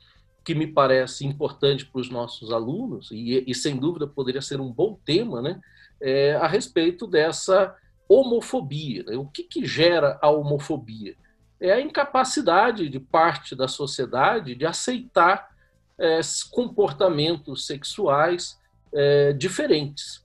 que 0.45 0.55
me 0.55 0.67
parece 0.67 1.27
importante 1.27 1.87
para 1.87 2.01
os 2.01 2.11
nossos 2.11 2.53
alunos, 2.53 3.11
e, 3.11 3.43
e, 3.47 3.55
sem 3.55 3.77
dúvida 3.77 4.07
poderia 4.07 4.43
ser 4.43 4.61
um 4.61 4.71
bom 4.71 4.99
tema, 5.05 5.41
né, 5.41 5.59
é 6.01 6.35
a 6.35 6.47
respeito 6.47 7.07
dessa 7.07 7.75
homofobia. 8.07 9.03
Né? 9.05 9.17
O 9.17 9.27
que, 9.27 9.43
que 9.43 9.65
gera 9.65 10.19
a 10.21 10.29
homofobia? 10.31 11.17
É 11.65 11.73
a 11.73 11.81
incapacidade 11.81 12.91
de 12.91 13.01
parte 13.01 13.57
da 13.57 13.67
sociedade 13.67 14.55
de 14.55 14.67
aceitar 14.67 15.49
é, 15.97 16.21
comportamentos 16.51 17.65
sexuais 17.67 18.61
é, 18.93 19.33
diferentes, 19.33 20.23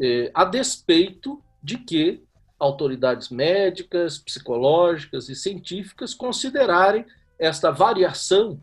é, 0.00 0.32
a 0.34 0.44
despeito 0.44 1.40
de 1.62 1.78
que 1.78 2.24
autoridades 2.58 3.28
médicas, 3.28 4.18
psicológicas 4.18 5.28
e 5.28 5.36
científicas 5.36 6.14
considerarem 6.14 7.06
esta 7.38 7.70
variação 7.70 8.60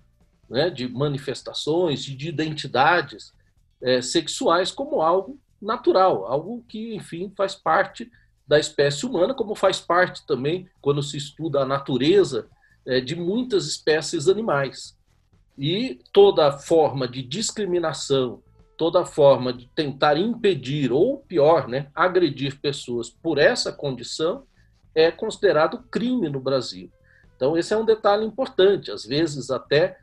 né, 0.49 0.69
de 0.69 0.89
manifestações 0.89 2.03
de 2.03 2.27
identidades 2.27 3.33
é, 3.81 4.01
sexuais 4.01 4.71
como 4.71 5.01
algo 5.01 5.39
natural, 5.61 6.25
algo 6.25 6.65
que, 6.67 6.93
enfim, 6.93 7.31
faz 7.33 7.55
parte 7.55 8.11
da 8.49 8.57
espécie 8.57 9.05
humana, 9.05 9.35
como 9.35 9.53
faz 9.53 9.79
parte 9.79 10.25
também, 10.25 10.67
quando 10.81 11.03
se 11.03 11.15
estuda 11.15 11.59
a 11.59 11.65
natureza, 11.67 12.49
é, 12.83 12.99
de 12.99 13.15
muitas 13.15 13.67
espécies 13.67 14.27
animais. 14.27 14.97
E 15.55 15.99
toda 16.11 16.51
forma 16.51 17.07
de 17.07 17.21
discriminação, 17.21 18.41
toda 18.75 19.05
forma 19.05 19.53
de 19.53 19.67
tentar 19.75 20.17
impedir, 20.17 20.91
ou 20.91 21.19
pior, 21.19 21.67
né, 21.67 21.91
agredir 21.93 22.59
pessoas 22.59 23.07
por 23.07 23.37
essa 23.37 23.71
condição, 23.71 24.45
é 24.95 25.11
considerado 25.11 25.83
crime 25.91 26.27
no 26.27 26.39
Brasil. 26.39 26.91
Então, 27.35 27.55
esse 27.55 27.71
é 27.71 27.77
um 27.77 27.85
detalhe 27.85 28.25
importante. 28.25 28.89
Às 28.89 29.05
vezes, 29.05 29.51
até 29.51 29.99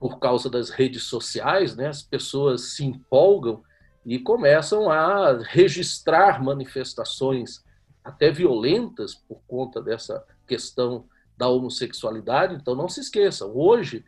por 0.00 0.18
causa 0.18 0.50
das 0.50 0.70
redes 0.70 1.04
sociais, 1.04 1.76
né, 1.76 1.86
as 1.86 2.02
pessoas 2.02 2.72
se 2.72 2.84
empolgam 2.84 3.62
e 4.04 4.18
começam 4.18 4.90
a 4.90 5.38
registrar 5.44 6.42
manifestações 6.42 7.64
até 8.06 8.30
violentas 8.30 9.16
por 9.16 9.40
conta 9.48 9.82
dessa 9.82 10.24
questão 10.46 11.04
da 11.36 11.48
homossexualidade. 11.48 12.54
Então, 12.54 12.76
não 12.76 12.88
se 12.88 13.00
esqueçam, 13.00 13.50
hoje, 13.52 14.04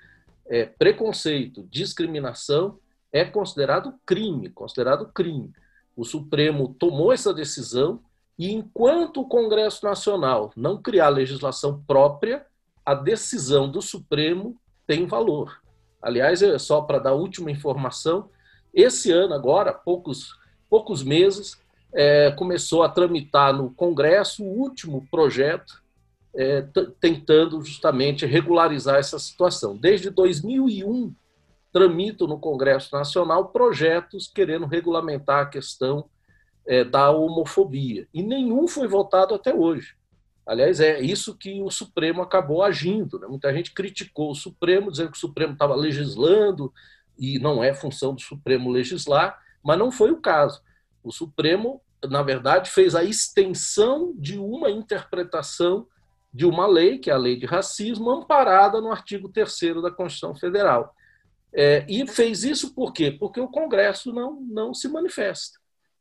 é, 0.47 0.65
preconceito, 0.65 1.67
discriminação 1.69 2.79
é 3.13 3.25
considerado 3.25 3.93
crime, 4.07 4.49
considerado 4.51 5.11
crime. 5.13 5.53
O 5.97 6.05
Supremo 6.05 6.77
tomou 6.79 7.13
essa 7.13 7.35
decisão 7.35 8.01
e, 8.39 8.53
enquanto 8.53 9.21
o 9.21 9.29
Congresso 9.29 9.85
Nacional 9.85 10.53
não 10.57 10.81
criar 10.81 11.09
legislação 11.09 11.83
própria, 11.87 12.47
a 12.87 12.95
decisão 12.95 13.69
do 13.69 13.83
Supremo 13.83 14.57
tem 14.87 15.07
valor. 15.07 15.61
Aliás, 16.01 16.41
é 16.41 16.57
só 16.57 16.83
para 16.83 17.01
dar 17.01 17.11
a 17.11 17.15
última 17.15 17.51
informação, 17.51 18.31
esse 18.73 19.11
ano 19.11 19.35
agora, 19.35 19.73
poucos 19.73 20.39
poucos 20.69 21.03
meses, 21.03 21.59
é, 21.93 22.31
começou 22.33 22.83
a 22.83 22.89
tramitar 22.89 23.53
no 23.53 23.71
Congresso 23.71 24.45
o 24.45 24.61
último 24.61 25.07
projeto 25.11 25.83
é, 26.35 26.65
tentando 27.01 27.63
justamente 27.63 28.27
regularizar 28.27 28.97
essa 28.97 29.19
situação. 29.19 29.77
Desde 29.77 30.11
2001, 30.11 31.15
tramito 31.73 32.27
no 32.27 32.39
Congresso 32.39 32.95
Nacional 32.95 33.49
projetos 33.49 34.29
querendo 34.29 34.67
regulamentar 34.67 35.41
a 35.41 35.47
questão 35.47 36.09
é, 36.67 36.85
da 36.85 37.11
homofobia. 37.11 38.07
E 38.13 38.23
nenhum 38.23 38.69
foi 38.69 38.87
votado 38.87 39.35
até 39.35 39.55
hoje. 39.55 39.97
Aliás, 40.47 40.81
é 40.81 41.01
isso 41.01 41.37
que 41.37 41.61
o 41.61 41.71
Supremo 41.71 42.23
acabou 42.23 42.63
agindo. 42.63 43.19
Né? 43.19 43.27
Muita 43.27 43.53
gente 43.53 43.73
criticou 43.73 44.31
o 44.31 44.35
Supremo, 44.35 44.91
dizendo 44.91 45.11
que 45.11 45.17
o 45.17 45.21
Supremo 45.21 45.53
estava 45.53 45.75
legislando, 45.75 46.73
e 47.19 47.39
não 47.39 47.63
é 47.63 47.75
função 47.75 48.15
do 48.15 48.21
Supremo 48.21 48.71
legislar, 48.71 49.39
mas 49.63 49.79
não 49.79 49.91
foi 49.91 50.11
o 50.11 50.21
caso 50.21 50.63
o 51.09 51.13
Supremo, 51.13 51.81
na 52.09 52.23
verdade, 52.23 52.71
fez 52.71 52.95
a 52.95 53.03
extensão 53.03 54.13
de 54.17 54.39
uma 54.39 54.71
interpretação 54.71 55.87
de 56.33 56.45
uma 56.45 56.67
lei, 56.67 56.99
que 56.99 57.11
é 57.11 57.15
a 57.15 57.19
lei 57.19 57.37
de 57.37 57.47
racismo, 57.47 58.11
amparada 58.11 58.81
no 58.81 58.93
artigo 58.93 59.29
3 59.29 59.83
da 59.83 59.91
Constituição 59.91 60.35
Federal. 60.35 60.95
É, 61.53 61.87
e 61.89 62.07
fez 62.07 62.45
isso 62.45 62.75
por 62.75 62.93
quê? 62.93 63.11
Porque 63.11 63.41
o 63.41 63.49
Congresso 63.49 64.13
não, 64.13 64.41
não 64.43 64.75
se 64.75 64.87
manifesta. 64.87 65.59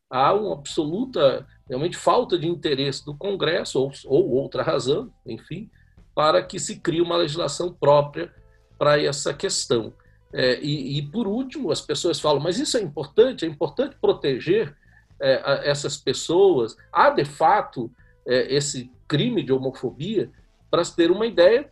Há 0.10 0.34
uma 0.34 0.54
absoluta, 0.54 1.48
realmente, 1.68 1.98
falta 1.98 2.38
de 2.38 2.48
interesse 2.48 3.06
do 3.06 3.16
Congresso, 3.16 3.80
ou, 3.80 3.92
ou 4.06 4.30
outra 4.32 4.64
razão, 4.64 5.12
enfim, 5.26 5.70
para 6.14 6.44
que 6.44 6.60
se 6.60 6.80
crie 6.80 7.02
uma 7.02 7.16
legislação 7.16 7.74
própria 7.74 8.34
para 8.78 9.02
essa 9.02 9.34
questão. 9.34 9.94
É, 10.34 10.60
e, 10.60 10.98
e, 10.98 11.02
por 11.02 11.28
último, 11.28 11.72
as 11.72 11.82
pessoas 11.82 12.20
falam, 12.20 12.42
mas 12.42 12.60
isso 12.60 12.78
é 12.78 12.82
importante, 12.82 13.46
é 13.46 13.48
importante 13.48 13.96
proteger 14.00 14.76
é, 15.20 15.70
essas 15.70 15.98
pessoas, 15.98 16.78
há 16.92 17.10
de 17.10 17.26
fato 17.26 17.92
é, 18.26 18.54
esse 18.54 18.92
crime 19.08 19.44
de 19.44 19.54
homofobia, 19.54 20.30
para 20.70 20.84
se 20.84 20.96
ter 20.96 21.12
uma 21.12 21.26
ideia, 21.26 21.70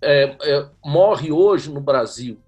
é, 0.00 0.36
é, 0.42 0.68
morre 0.84 1.30
hoje 1.32 1.70
no 1.70 1.80
Brasil 1.80 2.38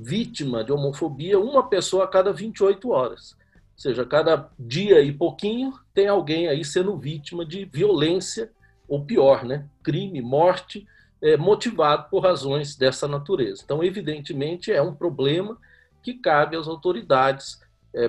vítima 0.00 0.64
de 0.64 0.72
homofobia 0.72 1.38
uma 1.38 1.68
pessoa 1.68 2.04
a 2.04 2.08
cada 2.08 2.32
28 2.32 2.90
horas. 2.90 3.32
Ou 3.32 3.82
seja, 3.82 4.04
cada 4.04 4.48
dia 4.58 5.02
e 5.02 5.12
pouquinho 5.12 5.74
tem 5.92 6.08
alguém 6.08 6.48
aí 6.48 6.64
sendo 6.64 6.96
vítima 6.96 7.44
de 7.44 7.66
violência, 7.66 8.50
ou 8.88 9.04
pior, 9.04 9.44
né? 9.44 9.66
crime, 9.82 10.22
morte, 10.22 10.86
é, 11.22 11.36
motivado 11.36 12.08
por 12.10 12.20
razões 12.20 12.74
dessa 12.76 13.06
natureza. 13.06 13.62
Então, 13.62 13.84
evidentemente, 13.84 14.72
é 14.72 14.80
um 14.80 14.94
problema 14.94 15.58
que 16.02 16.14
cabe 16.14 16.56
às 16.56 16.66
autoridades 16.66 17.60
é, 17.92 18.08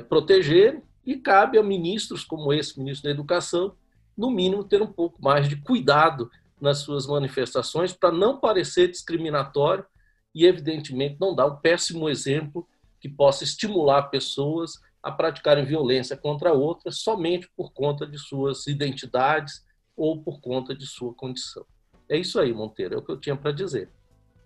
e 1.06 1.16
cabe 1.18 1.58
a 1.58 1.64
ministros 1.64 2.24
como 2.24 2.54
esse, 2.54 2.78
ministro 2.80 3.06
da 3.06 3.12
Educação, 3.12 3.74
no 4.18 4.30
mínimo, 4.30 4.64
ter 4.64 4.82
um 4.82 4.92
pouco 4.92 5.22
mais 5.22 5.48
de 5.48 5.56
cuidado 5.56 6.30
nas 6.60 6.80
suas 6.80 7.08
manifestações 7.08 7.92
para 7.92 8.12
não 8.12 8.40
parecer 8.40 8.90
discriminatório 8.90 9.86
e, 10.34 10.46
evidentemente, 10.46 11.18
não 11.20 11.34
dar 11.34 11.48
um 11.48 11.56
péssimo 11.56 12.10
exemplo 12.10 12.68
que 13.00 13.10
possa 13.10 13.44
estimular 13.44 14.04
pessoas 14.04 14.74
a 15.02 15.12
praticarem 15.12 15.66
violência 15.66 16.16
contra 16.16 16.54
outras 16.54 16.98
somente 16.98 17.50
por 17.58 17.74
conta 17.74 18.06
de 18.06 18.20
suas 18.20 18.68
identidades 18.68 19.66
ou 19.98 20.22
por 20.22 20.40
conta 20.40 20.76
de 20.76 20.86
sua 20.86 21.14
condição. 21.14 21.66
É 22.08 22.18
isso 22.18 22.40
aí, 22.40 22.54
Monteiro, 22.54 22.96
é 22.96 22.98
o 22.98 23.02
que 23.02 23.12
eu 23.12 23.20
tinha 23.20 23.36
para 23.36 23.52
dizer. 23.52 23.90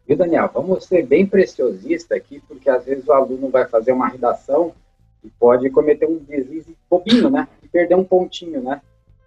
Viu, 0.08 0.16
Daniel? 0.16 0.50
Vamos 0.54 0.86
ser 0.86 1.06
bem 1.06 1.26
preciosista 1.26 2.16
aqui, 2.16 2.40
porque 2.48 2.70
às 2.70 2.86
vezes 2.86 3.08
o 3.08 3.12
aluno 3.12 3.50
vai 3.50 3.68
fazer 3.68 3.92
uma 3.92 4.08
redação 4.08 4.74
e 5.26 5.30
pode 5.40 5.70
cometer 5.70 6.06
um 6.06 6.18
deslize 6.18 6.76
bobinho, 6.90 7.30
né? 7.30 7.48
E 7.64 7.68
perder 7.68 7.96
um 7.96 8.04
pontinho, 8.04 8.62
né? 8.62 8.82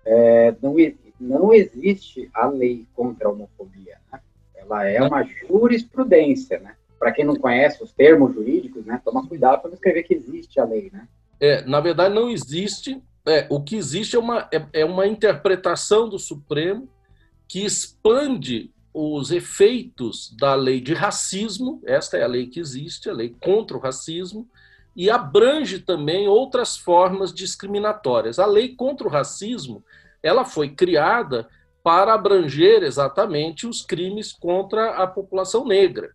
É, 0.05 0.55
não, 0.63 0.75
não 1.21 1.53
existe 1.53 2.31
a 2.33 2.47
lei 2.47 2.87
contra 2.95 3.29
a 3.29 3.31
homofobia, 3.31 3.99
né? 4.13 4.21
Ela 4.55 4.87
é 4.87 5.03
uma 5.03 5.25
jurisprudência, 5.25 6.59
né? 6.61 6.75
Para 6.99 7.13
quem 7.13 7.25
não 7.25 7.37
conhece 7.37 7.83
os 7.83 7.93
termos 7.93 8.35
jurídicos, 8.35 8.85
né? 8.85 9.01
Toma 9.05 9.27
cuidado 9.27 9.61
para 9.61 9.71
não 9.71 9.75
escrever 9.75 10.03
que 10.03 10.15
existe 10.15 10.61
a 10.61 10.65
lei, 10.65 10.91
né? 10.93 11.07
É, 11.41 11.63
na 11.65 11.81
verdade, 11.81 12.15
não 12.15 12.31
existe. 12.31 13.03
É, 13.27 13.47
o 13.51 13.63
que 13.63 13.77
existe 13.77 14.17
é 14.17 14.19
uma, 14.19 14.49
é, 14.53 14.81
é 14.81 14.85
uma 14.85 15.07
interpretação 15.07 16.09
do 16.09 16.19
Supremo 16.19 16.89
que 17.47 17.65
expande 17.65 18.71
os 18.93 19.31
efeitos 19.31 20.35
da 20.37 20.55
lei 20.55 20.81
de 20.81 20.93
racismo, 20.93 21.81
esta 21.85 22.17
é 22.17 22.23
a 22.23 22.27
lei 22.27 22.47
que 22.47 22.59
existe, 22.59 23.09
a 23.09 23.13
lei 23.13 23.35
contra 23.41 23.77
o 23.77 23.81
racismo, 23.81 24.49
e 24.99 25.09
abrange 25.09 25.79
também 25.79 26.27
outras 26.27 26.77
formas 26.77 27.33
discriminatórias. 27.33 28.41
A 28.41 28.47
lei 28.47 28.75
contra 28.75 29.07
o 29.07 29.11
racismo, 29.11 29.85
ela 30.21 30.45
foi 30.45 30.71
criada 30.71 31.49
para 31.85 32.15
abranger 32.15 32.83
exatamente 32.83 33.65
os 33.65 33.81
crimes 33.81 34.33
contra 34.33 34.97
a 34.97 35.07
população 35.07 35.65
negra. 35.65 36.11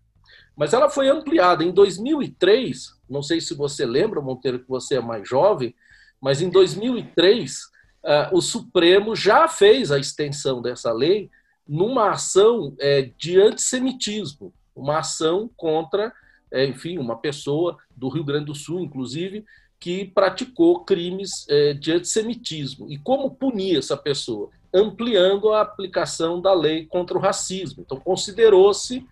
Mas 0.54 0.74
ela 0.74 0.90
foi 0.90 1.08
ampliada 1.08 1.64
em 1.64 1.72
2003, 1.72 3.00
não 3.10 3.24
sei 3.24 3.40
se 3.40 3.54
você 3.54 3.86
lembra, 3.86 4.20
Monteiro, 4.20 4.60
que 4.60 4.68
você 4.68 4.96
é 4.96 5.02
mais 5.02 5.28
jovem, 5.28 5.74
mas 6.20 6.42
em 6.42 6.50
2003 6.50 7.54
uh, 7.54 7.68
ah, 8.04 8.30
o 8.34 8.42
Supremo 8.42 9.16
já 9.16 9.48
fez 9.48 9.94
a 9.94 9.98
extensão 9.98 10.62
dessa 10.62 10.92
lei 10.92 11.32
numa 11.66 12.12
ação 12.12 12.76
é, 12.82 13.10
de 13.18 13.40
antissemitismo, 13.40 14.54
uma 14.76 15.00
ação 15.00 15.50
contra, 15.56 16.12
é, 16.54 16.66
enfim, 16.66 17.00
uma 17.00 17.18
pessoa 17.18 17.78
do 17.98 18.08
Rio 18.08 18.24
Grande 18.24 18.46
do 18.46 18.56
Sul, 18.56 18.80
inclusive, 18.80 19.44
que 19.80 20.06
praticou 20.06 20.86
crimes 20.86 21.46
é, 21.50 21.74
de 21.74 21.92
antissemitismo. 21.92 22.90
E 22.90 22.98
como 22.98 23.32
punir 23.32 23.80
essa 23.80 23.98
pessoa? 23.98 24.50
Ampliando 24.74 25.52
a 25.52 25.62
aplicação 25.62 26.40
da 26.40 26.54
lei 26.54 26.86
contra 26.86 27.18
o 27.18 27.22
racismo. 27.22 27.84
Então, 27.84 28.00
considerou-se 28.00 29.06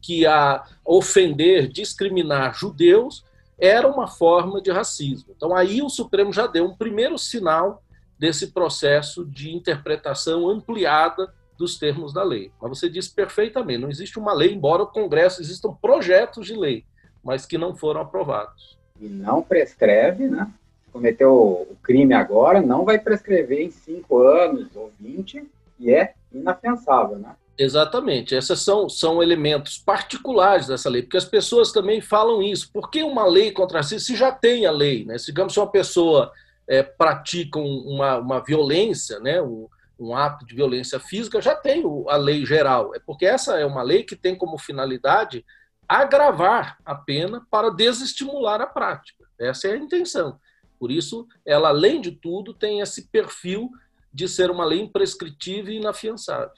que 0.00 0.26
a 0.26 0.64
ofender, 0.84 1.68
discriminar 1.68 2.58
judeus 2.58 3.24
era 3.58 3.86
uma 3.86 4.08
forma 4.08 4.60
de 4.60 4.70
racismo. 4.70 5.32
Então, 5.36 5.54
aí 5.54 5.82
o 5.82 5.88
Supremo 5.88 6.32
já 6.32 6.46
deu 6.46 6.64
um 6.64 6.76
primeiro 6.76 7.18
sinal 7.18 7.82
desse 8.18 8.48
processo 8.48 9.24
de 9.24 9.54
interpretação 9.54 10.48
ampliada 10.48 11.32
dos 11.56 11.78
termos 11.78 12.12
da 12.12 12.22
lei. 12.22 12.50
Mas 12.60 12.78
você 12.78 12.88
disse 12.88 13.10
perfeitamente, 13.10 13.80
não 13.80 13.90
existe 13.90 14.18
uma 14.18 14.32
lei, 14.32 14.52
embora 14.52 14.82
o 14.82 14.86
Congresso 14.86 15.40
existam 15.40 15.72
projetos 15.72 16.46
de 16.46 16.54
lei, 16.54 16.84
mas 17.22 17.46
que 17.46 17.58
não 17.58 17.74
foram 17.74 18.00
aprovados. 18.00 18.76
E 19.00 19.08
não 19.08 19.42
prescreve, 19.42 20.28
né? 20.28 20.50
Cometeu 20.92 21.32
o 21.32 21.76
crime 21.82 22.14
agora, 22.14 22.62
não 22.62 22.84
vai 22.84 22.98
prescrever 22.98 23.62
em 23.62 23.70
cinco 23.70 24.18
anos 24.22 24.68
ou 24.74 24.90
vinte, 24.98 25.44
e 25.78 25.90
é 25.90 26.14
inafiançável, 26.32 27.18
né? 27.18 27.34
Exatamente. 27.58 28.34
Esses 28.34 28.60
são, 28.60 28.88
são 28.88 29.22
elementos 29.22 29.78
particulares 29.78 30.66
dessa 30.66 30.90
lei, 30.90 31.02
porque 31.02 31.16
as 31.16 31.24
pessoas 31.24 31.72
também 31.72 32.00
falam 32.00 32.42
isso. 32.42 32.70
Por 32.72 32.90
que 32.90 33.02
uma 33.02 33.26
lei 33.26 33.50
contra 33.50 33.78
racismo 33.78 34.00
se 34.00 34.14
já 34.14 34.30
tem 34.30 34.66
a 34.66 34.70
lei? 34.70 35.04
Né? 35.04 35.16
Se, 35.18 35.26
digamos, 35.26 35.54
se 35.54 35.58
uma 35.58 35.70
pessoa 35.70 36.32
é, 36.68 36.82
pratica 36.82 37.58
uma, 37.58 38.18
uma 38.18 38.40
violência, 38.40 39.18
né, 39.20 39.40
um, 39.40 39.68
um 39.98 40.14
ato 40.14 40.44
de 40.44 40.54
violência 40.54 41.00
física, 41.00 41.40
já 41.40 41.54
tem 41.54 41.82
a 42.08 42.16
lei 42.16 42.44
geral. 42.44 42.94
É 42.94 42.98
porque 42.98 43.26
essa 43.26 43.58
é 43.58 43.64
uma 43.64 43.82
lei 43.82 44.02
que 44.04 44.16
tem 44.16 44.36
como 44.36 44.58
finalidade 44.58 45.44
agravar 45.88 46.78
a 46.84 46.94
pena 46.94 47.46
para 47.50 47.70
desestimular 47.70 48.60
a 48.60 48.66
prática. 48.66 49.24
Essa 49.38 49.68
é 49.68 49.72
a 49.72 49.76
intenção. 49.76 50.38
Por 50.78 50.90
isso, 50.90 51.26
ela, 51.44 51.68
além 51.68 52.00
de 52.00 52.12
tudo, 52.12 52.52
tem 52.52 52.80
esse 52.80 53.08
perfil 53.08 53.70
de 54.12 54.28
ser 54.28 54.50
uma 54.50 54.64
lei 54.64 54.80
imprescritível 54.80 55.72
e 55.72 55.78
inafiançável. 55.78 56.52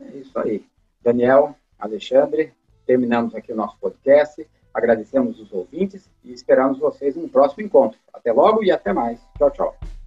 É 0.00 0.16
isso 0.16 0.38
aí. 0.38 0.64
Daniel, 1.02 1.56
Alexandre, 1.78 2.52
terminamos 2.86 3.34
aqui 3.34 3.52
o 3.52 3.56
nosso 3.56 3.76
podcast. 3.78 4.46
Agradecemos 4.72 5.40
os 5.40 5.52
ouvintes 5.52 6.08
e 6.24 6.32
esperamos 6.32 6.78
vocês 6.78 7.16
no 7.16 7.28
próximo 7.28 7.62
encontro. 7.62 7.98
Até 8.12 8.32
logo 8.32 8.62
e 8.62 8.70
até 8.70 8.92
mais. 8.92 9.20
Tchau, 9.36 9.50
tchau. 9.50 9.99